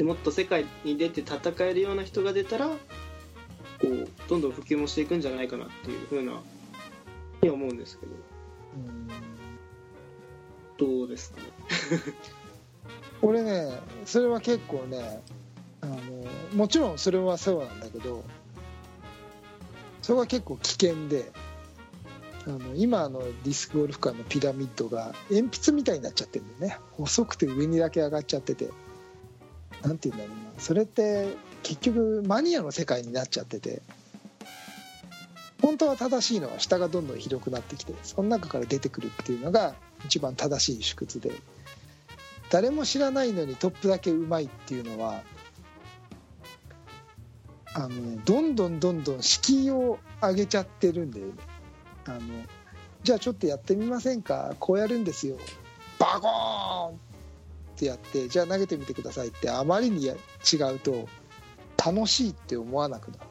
[0.00, 2.74] でもっと世界に出て戦えるような人が出たらこ
[3.82, 6.40] うどんどん普及もしていくんじゃないかなっていうふうな
[7.42, 8.12] に思うんですけど。
[10.78, 11.46] どうですかね。
[13.20, 15.22] 俺ねそれは結構ね
[15.82, 15.96] あの
[16.54, 18.24] もちろんそれはそうなんだけど
[20.00, 21.30] それは結構危険で
[22.46, 26.78] あの今のディスクゴルフ界のピラミッドが鉛筆みたいになっちゃってるんだよね。
[26.92, 28.70] 細くて上にだけ上がっちゃってて。
[29.82, 30.60] なんて言うんだろうな。
[30.60, 33.82] それって結局マニアの世界になっちゃってて
[35.62, 39.74] 本当は正しいのは下がどんどん広くなってきてその中から出てくるっていうのが
[40.06, 41.32] 一番正しい縮図で
[42.50, 45.22] 誰も知らないのにトップだけうまいっていうのは
[47.74, 51.20] あの、ね、どんどんどんどん敷居を上げちゃってるんで
[52.06, 52.20] あの
[53.02, 54.54] じゃあちょっとやってみませんか？
[54.58, 55.36] こうやるんですよ。
[55.98, 57.09] バコーン！
[57.80, 60.10] ってやってじゃあ投げてみてくださいってあまりに違
[60.74, 61.08] うと
[61.82, 63.22] 楽しいって思わなくなる。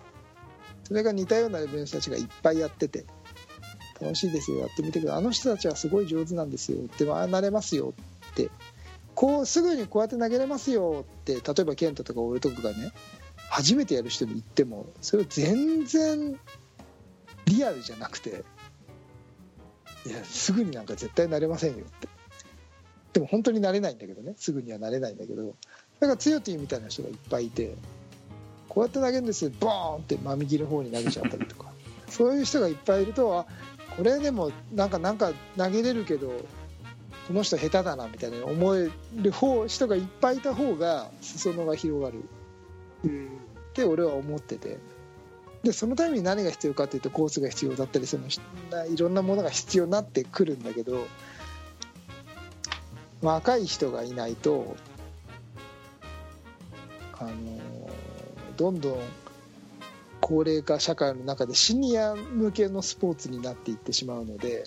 [0.86, 3.06] それが似たようなレベルの人たちがいっぱいやってて
[4.02, 5.20] 楽しいですよやってみてください。
[5.20, 7.93] あの人たちはすごい上手なんですよでもああなれますよ
[8.32, 8.50] って。
[9.14, 12.91] こうすぐにこうやって投げれますよって例えば健太とか俺とかがね
[13.50, 16.39] 初めてやる人に言ってもそれを全然
[17.45, 18.45] リアルじゃなくて
[20.06, 22.08] いやすぐになんか絶対なれませんよって。
[23.14, 24.34] でも本当になれないんだけどね。
[24.38, 25.55] すぐにはなれないんだけど。
[25.99, 27.76] だからつよティみたいな人がいっぱいいて
[28.70, 29.51] こうやって投げるんですよ。
[29.60, 31.70] ボーンって真右の方に投げちゃったりとか。
[32.07, 33.45] そういう人がいっぱいいるとあ
[33.95, 36.30] これでもなんかなんか投げれるけど
[37.28, 42.24] この人下手だなみたいな思える方人がいっぱいいた方が裾野が広がる。
[43.03, 44.78] って俺は思ってて。
[45.64, 48.24] でそのために何が必要かっていうとコースが必要だったりその
[48.88, 51.05] いろんなものが必要になってくるんだけど
[53.22, 54.76] 若い人がいないと
[57.20, 57.32] あの
[58.57, 58.99] どんどん
[60.22, 64.65] 高齢化社会の中でシニア向けのスポーツになっていってしまうので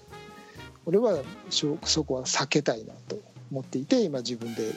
[0.84, 1.18] 俺は
[1.50, 3.18] そこは避けたいなと
[3.50, 4.72] 思っていて今自分で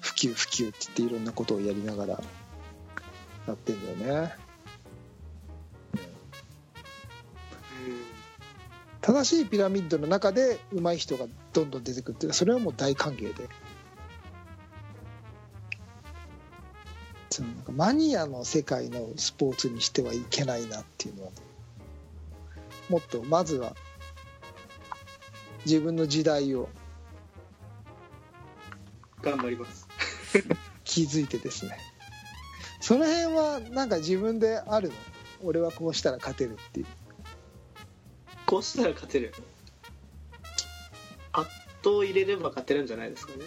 [0.00, 2.22] 普及普及って言っていろんなことをやりながら
[3.46, 4.47] やってんだよね。
[9.08, 13.48] 正しいピラミッドの中で上手い人がどんどん出てくるっていうのはそれはもう大歓迎で。
[17.30, 21.30] そのマニアの世界のスポーツにしてはいけないなっていうのは
[22.90, 23.74] もっとまずは
[25.64, 26.68] 自分の時代を
[29.22, 29.88] 頑張ります。
[30.84, 31.78] 気づいてですね。
[32.82, 34.94] その辺はなんか自分であるの？
[35.44, 36.86] 俺はこうしたら勝てるっていう
[38.48, 39.34] こうしたら勝てる。
[41.32, 41.46] パッ
[41.82, 43.44] と入れれば勝てるんじゃないですかね。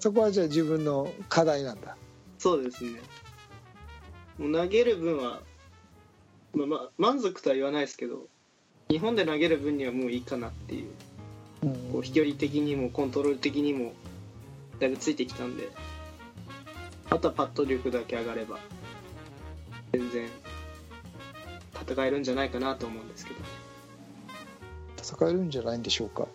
[0.00, 1.96] そこはじゃあ自分の課題なんだ。
[2.40, 3.00] そうですね。
[4.38, 5.40] もう投げる分は、
[6.52, 8.26] まあ、まあ満足とは言わないですけど
[8.88, 10.88] 日本で投げる分にはもういいかなっていう。
[11.62, 11.74] うん。
[11.92, 13.92] こう飛距離的にもコントロール的にも
[14.80, 15.68] だいぶついてきたんで。
[17.08, 18.58] あとはパット力だけ上がれば
[19.92, 20.28] 全然
[21.82, 23.40] 戦えるんじゃないかなと思うんですけど。
[25.02, 26.26] 戦えるんじゃないんでしょうか。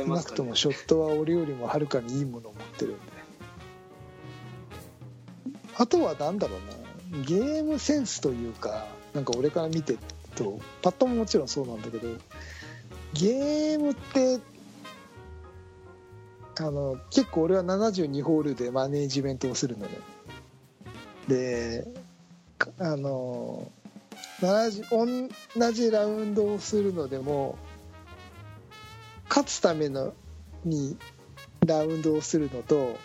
[0.00, 0.14] ね。
[0.14, 3.00] なくともショットは俺よりもはるかにいいものを持ってるんで。
[5.76, 7.22] あとは何だろうな。
[7.22, 9.98] ゲームセンスというかなんか俺から見てる
[10.34, 12.08] とパットももちろんそうなんだけど
[13.12, 14.40] ゲームって
[16.58, 19.98] あの結構俺は72ホールでマネージメントをするのね。
[21.28, 21.86] で
[22.58, 23.73] かあの70
[24.90, 27.56] 同じラウンドをするのでも
[29.28, 30.14] 勝つための
[30.64, 30.96] に
[31.66, 32.98] ラウンドをするのと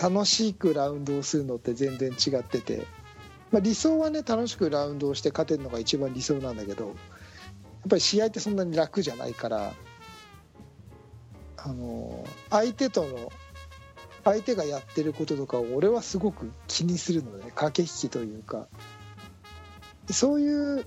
[0.00, 2.86] 楽しくラウンドをするのって全然違ってて、
[3.50, 6.94] まあ、理想はね楽しくラウンドをして勝てるのが一番理想なんだけどやっ
[7.90, 9.72] ぱり試合ってそんなに楽じゃないから
[11.56, 13.32] あの相手との
[14.24, 17.52] 相手がやってることとかを俺はすごく気にするのね。
[17.54, 18.66] 駆け引きというか。
[20.10, 20.84] そういう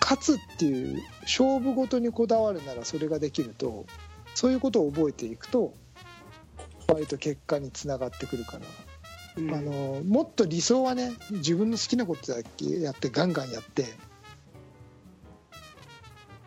[0.00, 3.86] 勝つっていう勝負ごとにこだわるならそれができると
[4.34, 5.74] そういうことを覚えていくと
[6.88, 8.66] 割と結果につながってくるかな、
[9.36, 9.54] うん。
[9.54, 13.84] あのもっと理想はね自分の好きなことだけやってガンガンやって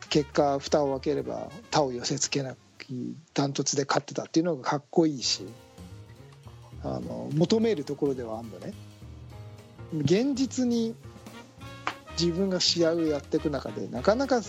[0.10, 5.46] 結果蓋を開ければ他を寄せつけなきダントツで勝ってたっていうのがかっこいいし
[6.84, 8.74] あの求めるところではあるのね。
[9.94, 10.96] 現実に
[12.20, 14.42] 自分が試合をやっていく中でなかなか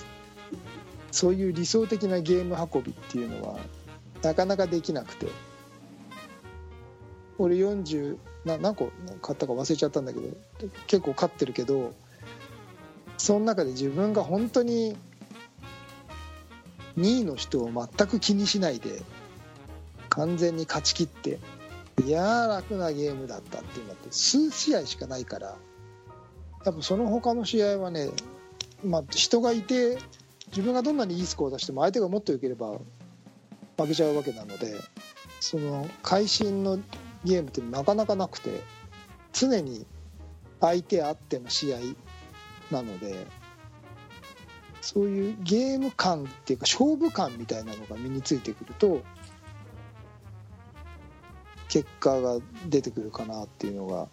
[1.10, 3.58] そういう理想的なゲーム運びっていうのは
[4.22, 5.26] なかなかできなくて。
[7.38, 10.28] 俺40な何個買ったか忘れちゃったんだけど
[10.86, 11.92] 結構勝ってるけど
[13.18, 14.96] その中で自分が本当に
[16.98, 19.02] 2位の人を全く気にしないで
[20.08, 21.38] 完全に勝ち切って
[22.04, 25.56] いや楽なゲームだったっていうのって数試合しかないから
[26.64, 28.08] やっぱその他の試合はね、
[28.84, 29.98] まあ、人がいて
[30.48, 32.78] 自分がどんなにいいスコアを出しても相手がもっと良ければ
[33.76, 34.74] 負けちゃうわけなので
[35.40, 36.78] その会心の
[37.24, 38.62] ゲームってなかなかなくて
[39.32, 39.86] 常に
[40.60, 41.78] 相手あっての試合
[42.70, 43.26] なので
[44.80, 49.02] そういうゲーム感っていうか勝負感みたいなのが身についてくると
[51.72, 54.06] 結果が出てくるかなっていうのが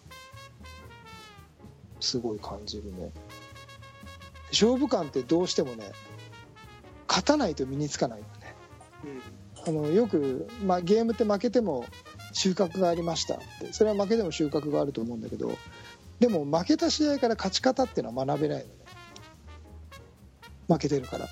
[2.00, 3.12] すごい感じるね。
[4.50, 5.92] 勝負感ってどうしてもね
[7.06, 8.54] 勝たないと身につかないのね。
[9.66, 11.84] あのよく、まあ、ゲームって負けても
[12.32, 13.74] 収穫がありましたって。
[13.74, 15.52] それは負けても収穫があると思うんだけど
[16.18, 18.70] でも負けた試合から勝ち方っていうのは学べないのね。
[20.66, 21.26] 負けてるから。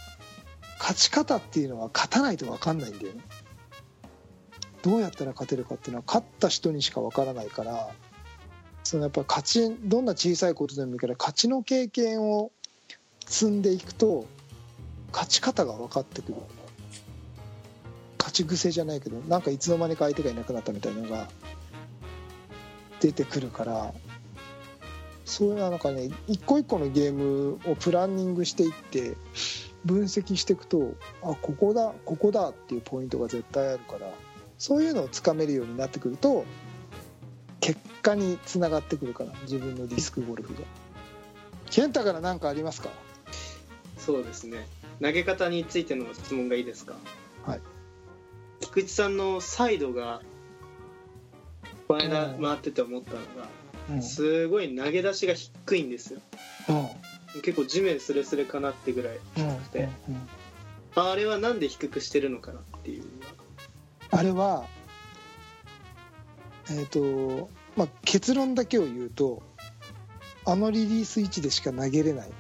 [0.79, 3.23] 勝ち方っていうのは勝たないと分かんないんだよね
[4.83, 7.91] どうやったら勝てるかっていうのは勝った人にしか分からないから
[8.85, 12.53] そのやっぱ勝ちどんな小さいことでもいいから勝ちの経験を
[13.27, 14.27] 積んでいくと
[15.13, 16.35] 勝ち方が分かってくる。
[18.19, 21.29] 勝ち癖じゃないけどなんかいつの間にか相手がいなくなったみたいなのが
[23.01, 23.95] 出てくるから
[25.25, 29.17] そういうなんかね一個一個のゲームをプランニングしていって
[29.85, 34.11] 分析していくとあここだここだっていうポイントが絶対あるから
[34.59, 36.45] そういうのをつかめるようになってくると
[37.61, 40.61] 結果につながってくるから自分のディスクゴルフが。
[41.71, 42.89] 健太から何かありますか？
[43.99, 44.67] そうですね。
[45.03, 46.95] 投げ方についての質問がいいですか？
[47.45, 47.61] はい。
[48.61, 50.23] 菊池さんのサイドが
[51.87, 52.43] この間うん。
[52.43, 53.25] 回ってて思ったのが、
[53.91, 54.03] うん。
[54.03, 56.21] すごい投げ出しが低いんですよ。
[57.35, 57.43] うん。
[57.43, 59.23] 結構地面スレスレかなってぐらいうん。
[59.35, 59.89] 低くて、
[60.97, 62.61] あれはなんで低くしてるのかな
[64.11, 64.67] あれは
[66.71, 69.43] えっ、とまあ結論だけを言うと
[70.45, 72.35] あのリリース位置でしか投げれないの。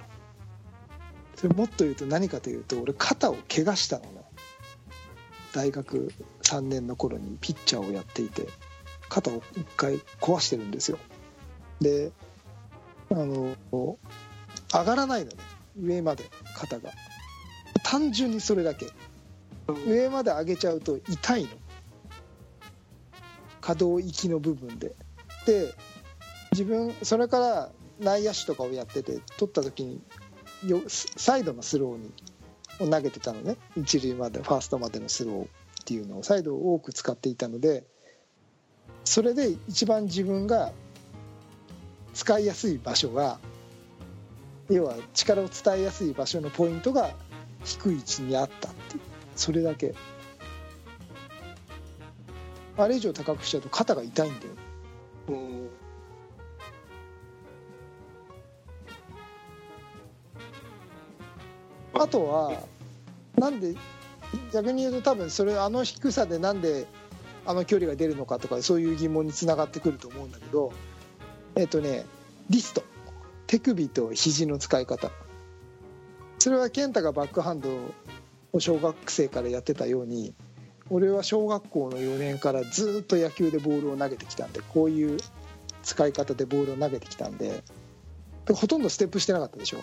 [1.37, 4.23] それもっと言うと何かというと俺肩を怪我したのね。
[5.53, 6.13] 大学
[6.43, 8.49] 3年の頃にピッチャーをやっていて
[9.09, 10.99] 肩を一回壊してるんですよ。
[11.81, 12.11] で
[13.11, 15.37] あの上がらないのね。
[15.81, 16.25] 上まで
[16.57, 16.91] 肩が。
[17.85, 18.87] 単純にそれだけ。
[19.73, 21.49] 上まで上げちゃうと痛いの。
[23.61, 24.95] 可動域の部分で。
[25.47, 25.75] で
[26.53, 30.01] 自分それから内野手とかをやってて取った時に
[30.67, 32.13] よサイドのスローに
[32.81, 33.57] を投げてたのね。
[33.77, 35.49] 一塁までファーストまでのスローっ
[35.85, 36.23] ていうのを。
[36.23, 37.85] サイドを多く使っていたので
[39.05, 40.73] それで一番自分が
[42.15, 43.39] 使いやすい場所が
[44.69, 47.11] 要は力を伝えやすい場所のポイントが
[47.65, 49.08] 低い位置にあったっていう。
[49.39, 49.95] それだけ。
[52.77, 54.53] あれ以上高くしちゃうと肩が痛いんだよ。
[55.29, 55.69] うん。
[61.95, 62.63] あとは
[63.37, 63.75] なんで
[64.53, 66.87] 逆に言うと多分それあの低さでなんで
[67.47, 70.73] あの距離が出るのかとかそういう疑問につながってくると思うんだけど
[71.57, 72.05] えっ、とね
[72.51, 72.83] リスト。
[73.47, 75.11] 手首と肘の使い方。
[76.39, 77.69] それは健太がバックハンド
[78.53, 80.35] を小学生からやってたように
[80.91, 85.19] 俺は小学校の4年からずっと野球でボールを投げてきたんでこういう
[85.83, 87.63] 使い方でボールを投げてきたんで
[88.53, 89.79] ほとんどステップしてなかったでしょ。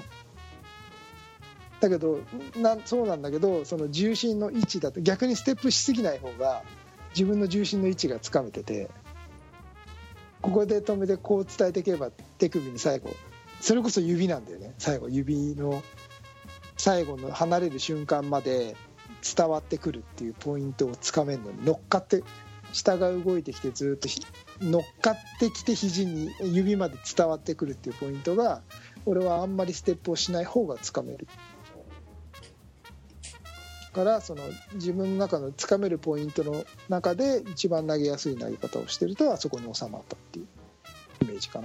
[1.79, 2.21] だけど
[2.55, 6.63] なそうなんだけどその重心の位置だと逆にステップしすぎない方が
[7.13, 8.89] 自分の重心の位置がつかめてて
[10.41, 13.11] ここで止めてこう伝えていけば手首に最後
[13.59, 14.73] それこそ指なんだよね。
[14.77, 15.81] 最後指の
[16.77, 18.75] 最後の離れる瞬間まで
[19.35, 21.51] 伝わってくるっていうポイントをつかめるの。
[21.51, 22.23] に乗っかって
[22.73, 24.09] 下が動いてきてずっと
[24.61, 28.61] 乗っかってきて肘に指まで伝わってくるっていうポイントが
[29.05, 31.27] 俺はあんまりステップをしない方がつかめる。
[33.93, 40.47] からその自分の中のつかめるポイントの中で一番投げやすい投げ方をしてるとあそこに収まったっていう
[41.21, 41.61] イメージか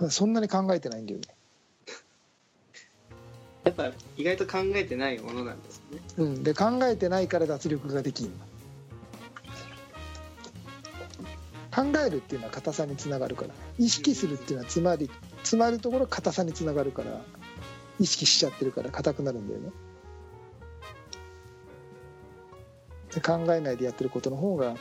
[0.00, 0.10] な。
[0.10, 1.36] そんなに考えてないんだよね。
[3.72, 5.98] っぱ意外と考えてないものなんですね。
[6.18, 8.30] うん、で考えてないから脱力ができる
[11.74, 13.54] 考えるっていうのは硬さにつながるから。
[13.78, 17.20] 意識するっていうのはつまり詰まるところ硬さにつながるから
[17.98, 19.70] 意識しちゃってるから硬くなるんだよね。
[23.14, 24.74] で考えないでやってることの方が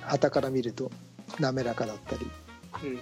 [0.00, 0.90] 旗から見ると
[1.38, 2.30] 滑らかだったり
[2.82, 3.00] うんうん。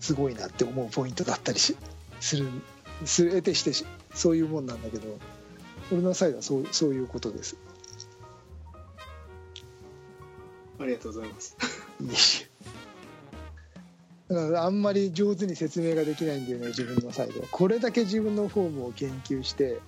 [0.00, 1.76] すごいなって思うポイントだったりし
[2.20, 2.62] するする
[3.00, 5.18] 得てしてしそういうもんなんだけど
[5.92, 7.56] 俺の際はそうそういうことです。
[10.78, 11.56] ありがとうございます。
[14.28, 17.48] だからあんまり上手に説明ができないんだよね自分のサイドは。
[17.50, 19.80] これだけ自分のフォームを研究して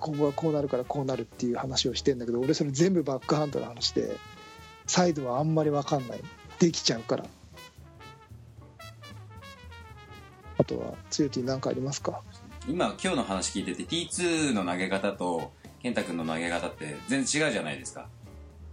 [0.00, 4.16] ここはこうなるからこうなるっていう話をしてんだけど俺それ全部バックハンドの話で
[4.86, 6.20] サイドはあんまり分かんない。
[6.58, 7.26] できちゃうから。
[10.58, 12.22] あとは強気何かありますか？
[12.68, 15.52] 今今日の話聞いてて T2 の投げ方と
[15.82, 18.06] 健太君の投げ方って全然違うじゃないですか。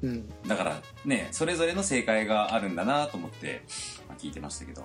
[0.04, 0.30] うん。
[0.48, 3.64] だからねそれぞれの正解があるんだなと思って、
[4.08, 4.84] まあ聞いてましたけど。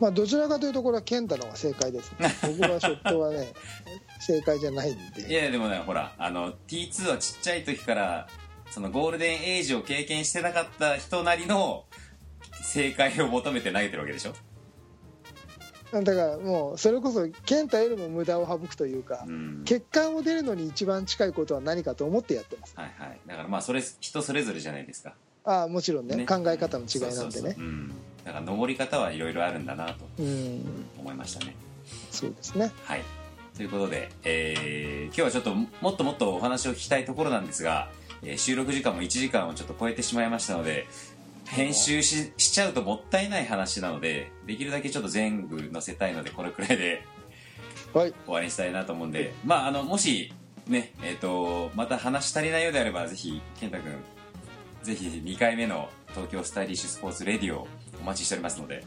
[0.00, 2.12] まあどちらかというとこれは健太の方が正解です。
[2.18, 3.52] ね僕はショットはね
[4.20, 8.28] 正解じゃないんいでやでもねほらあの T2 はちっちゃい時から
[8.70, 11.84] そのゴールデンエイジを経験してなかった人なりの
[12.62, 14.32] 正解を求めて投げてるわけでしょ
[16.02, 19.62] だからもうそれこそ健太よりも無駄を省くというかうん。
[19.64, 22.74] 血管を出るのに一番近いことは何かと思ってやってます。
[22.76, 23.18] はいはい。
[23.26, 25.14] だからまあそれ人それぞれじゃないですか。
[25.44, 26.16] ああもちろんね。
[26.16, 26.26] ね。
[26.26, 27.56] 考え方の違いなんでね。
[28.24, 30.64] だから登り方はいろいろあるんだなとうん。
[30.98, 31.54] 思いましたね。
[32.10, 32.72] そうですね。
[32.84, 33.02] はい。
[33.56, 37.88] ということで、えー今日はちょっともっともっとお話を聞きたいところなんですが、
[38.22, 40.86] えー収録時間も1時間をちょっと超えてしまいましたので
[41.46, 47.04] 編集ししちゃうともったいない話なのでできるだけちょっと全部載せたいのでこれくらいで
[47.92, 48.12] はい。
[48.24, 50.32] 終わりにしたいなと思うんで、まあ、あのもし
[50.66, 53.92] ねえっ、とまた話足りないようであればぜひ健太君
[54.82, 57.66] ぜひ2回目の東京スタイリッシュスポーツレディオ
[58.00, 58.84] お待ちしておりますので。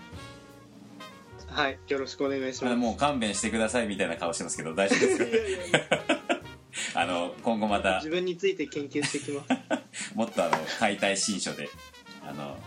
[1.47, 1.79] はい。
[1.87, 2.75] よろしくお願いします。
[2.75, 5.79] もう勘弁してくださいみたいな顔してますけど大丈夫ですか？
[7.01, 7.95] あの今後また。
[7.97, 9.49] 自分について研究してきます。
[10.13, 11.67] もっとあの解体新書で
[12.29, 12.57] あの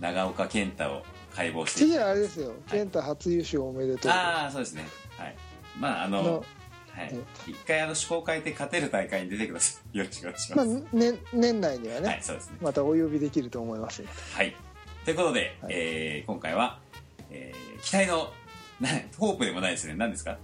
[0.00, 1.02] 長岡健太を
[1.34, 2.52] 解剖して次はあれですよ。
[2.70, 4.12] 健太初優勝おめでとう。
[4.12, 4.86] ああそうですね。
[5.16, 5.36] はい。
[5.78, 6.44] まああのの
[6.92, 7.10] はい。
[7.10, 12.56] うん一回あの思考変えて勝てる大会に出てくださいよろしくお願いしまあます、ね年内にははいねそうですね。
[12.60, 14.02] またお呼びできると思います
[14.34, 14.54] はい。
[15.04, 15.74] ということで、はい。
[15.74, 16.78] えー今回は
[17.30, 18.32] えー期待の
[18.80, 19.94] なホープでもないですね。
[19.94, 20.38] 何ですか？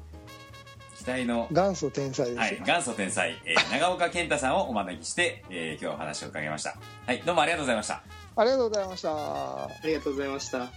[0.96, 6.76] 期待の元祖天才ですよ、はい、元祖天才、えー長岡健太さんをお招きして、えー今日はお話を伺いました。
[7.06, 8.02] はいどうもありがとうございました
[8.36, 9.64] ありがとうございました。
[9.64, 10.72] ありがとうございました。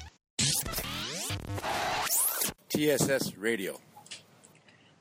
[2.69, 3.75] TSS Radio.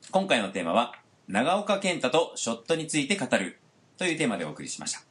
[0.09, 0.95] 今回のテーマは
[1.27, 3.59] 長岡健太とショットについて語る。
[3.97, 5.01] というテーマでお送りしました。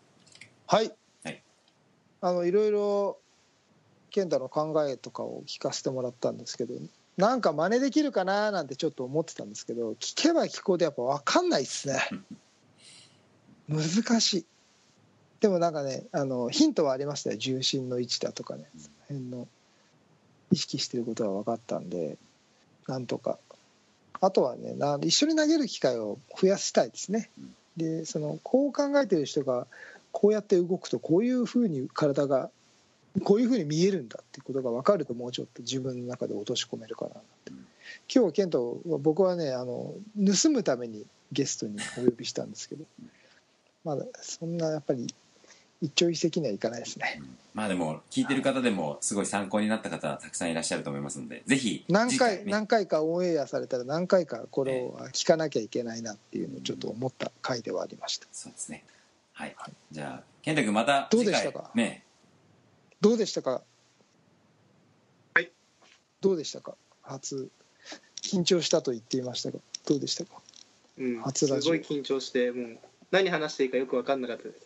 [0.66, 0.92] はい、
[1.22, 1.42] はい。
[2.20, 3.18] あのいろいろ
[4.10, 6.74] 健太の考えとかを聞かせてもらったんですけど
[7.16, 12.00] なんか真似できるかななんてちょっと思ってたんですけど聞けば聞こうとやっぱ分かんないっすね。
[13.68, 14.46] 難しい
[15.40, 17.36] でもなんかねあのヒントはありましたよ。
[17.36, 18.64] 重心の位置だとかね。
[18.78, 19.48] その辺の
[20.50, 22.16] 意識してることは分かったんで
[22.86, 23.38] なんとか。
[24.20, 27.30] あとはねな一緒に投げる機会を増やしたいですね。
[27.76, 29.66] でそのこう考えてる人が
[30.10, 32.50] こうやって動くとこういうふうに体が
[33.22, 37.14] こういうふうに見えるんだってことが分かるともうちょっと自分の中で落とし込めるかなっ
[37.44, 37.52] て。
[37.52, 37.60] 今
[38.08, 42.84] 日はケント僕はねあの盗むためにゲストにお呼びしたんですけど。
[43.84, 45.06] まだそんなやっぱり
[45.80, 47.20] 一朝一夕にはいかないですね。
[47.54, 58.26] まあでも聞いてる方でもすごい参考になった方はたくさんいらっしゃると思いますのでぜひ何回何回かオンエアされたら何回かこれを聞かなきゃいけないなっていうのをちょっと思った回ではありました。
[58.30, 58.84] そうですね。
[59.32, 59.56] はい。
[59.90, 61.70] じゃあ健太君またどうでしたか？
[61.74, 62.04] ね。
[63.00, 63.62] どうでしたか？
[65.34, 65.50] はい。
[66.20, 66.74] どうでしたか？
[67.02, 67.48] 初
[68.20, 70.42] 緊張したと言っていましたがどうでしたか？
[70.98, 71.62] うん、初ラジオ。
[71.62, 72.78] すごい緊張してもう
[73.10, 74.65] 何話していいかよく分かんなかったです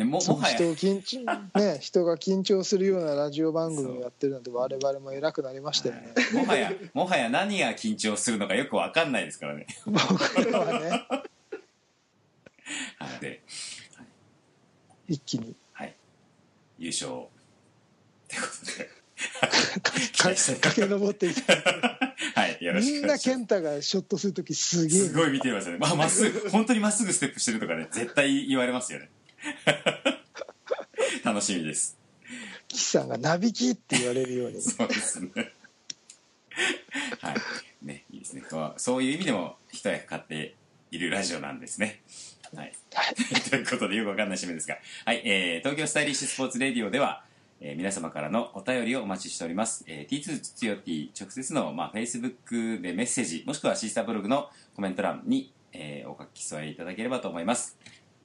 [0.00, 0.54] ねももはや。
[0.56, 1.24] 人を緊張
[1.58, 6.14] ね 人が緊張するようなラジオ番組をやってるので我々も偉くなりましたよね。
[6.32, 9.66] もはやもはや何が緊張するのかよくわかんないですからね。
[9.86, 10.90] 僕らはね。
[12.98, 13.20] はい。
[13.20, 13.42] で
[15.06, 15.54] 一気に。
[15.72, 15.94] はい。
[16.78, 17.08] 優勝。
[17.08, 19.00] ということで
[20.16, 21.52] か駆け上っていった
[22.40, 25.00] はいよろしみんな健太がショットする時すげえ。
[25.00, 25.78] すごい見てますよね。
[25.78, 29.10] まあ、まっすぐ、本当にまっすぐステップしてるとかね、絶対言われますよね。
[31.24, 31.98] 楽しみです。
[32.68, 35.30] 岸さんが「なびき」って言われるようにそうですね。
[37.20, 37.36] はい。
[37.82, 38.42] ね、いいですね。
[38.76, 40.54] そういう意味でも一役買って
[40.90, 42.02] いるラジオなんですね。
[42.54, 42.72] はい。
[43.50, 44.78] ということでよくわかんない締めですが。
[45.04, 45.22] はい。
[45.24, 47.24] えー、東京スタイリッシュスポーツレディオでは、
[47.60, 49.84] えー皆様からのお便りをお待ちしております。
[49.86, 57.76] えー、T2 つよ T 直接の、まあ、Facebook でメッセージ、もしくはシースターブログのコメント欄に、えーお書き添えいただければと思います。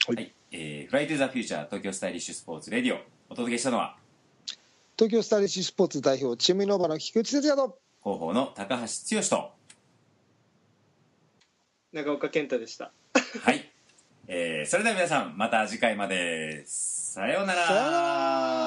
[0.07, 0.31] はい。
[0.51, 2.99] えー、フライトゥーザフューチャー東京スタイリッシュスポーツレディオ。
[3.27, 3.97] お届けしたのは？
[4.95, 7.79] 東京スタイリッシュスポーツ代表チームイノーバの菊池哲也と。
[8.03, 8.83] 広報の高橋
[9.17, 9.51] 剛と。
[11.91, 12.91] 長岡健太でした。
[13.41, 13.67] はい、
[14.27, 16.63] えーそれでは皆さんまた次回まで。
[16.67, 17.65] さようなら。
[17.65, 18.64] さようなら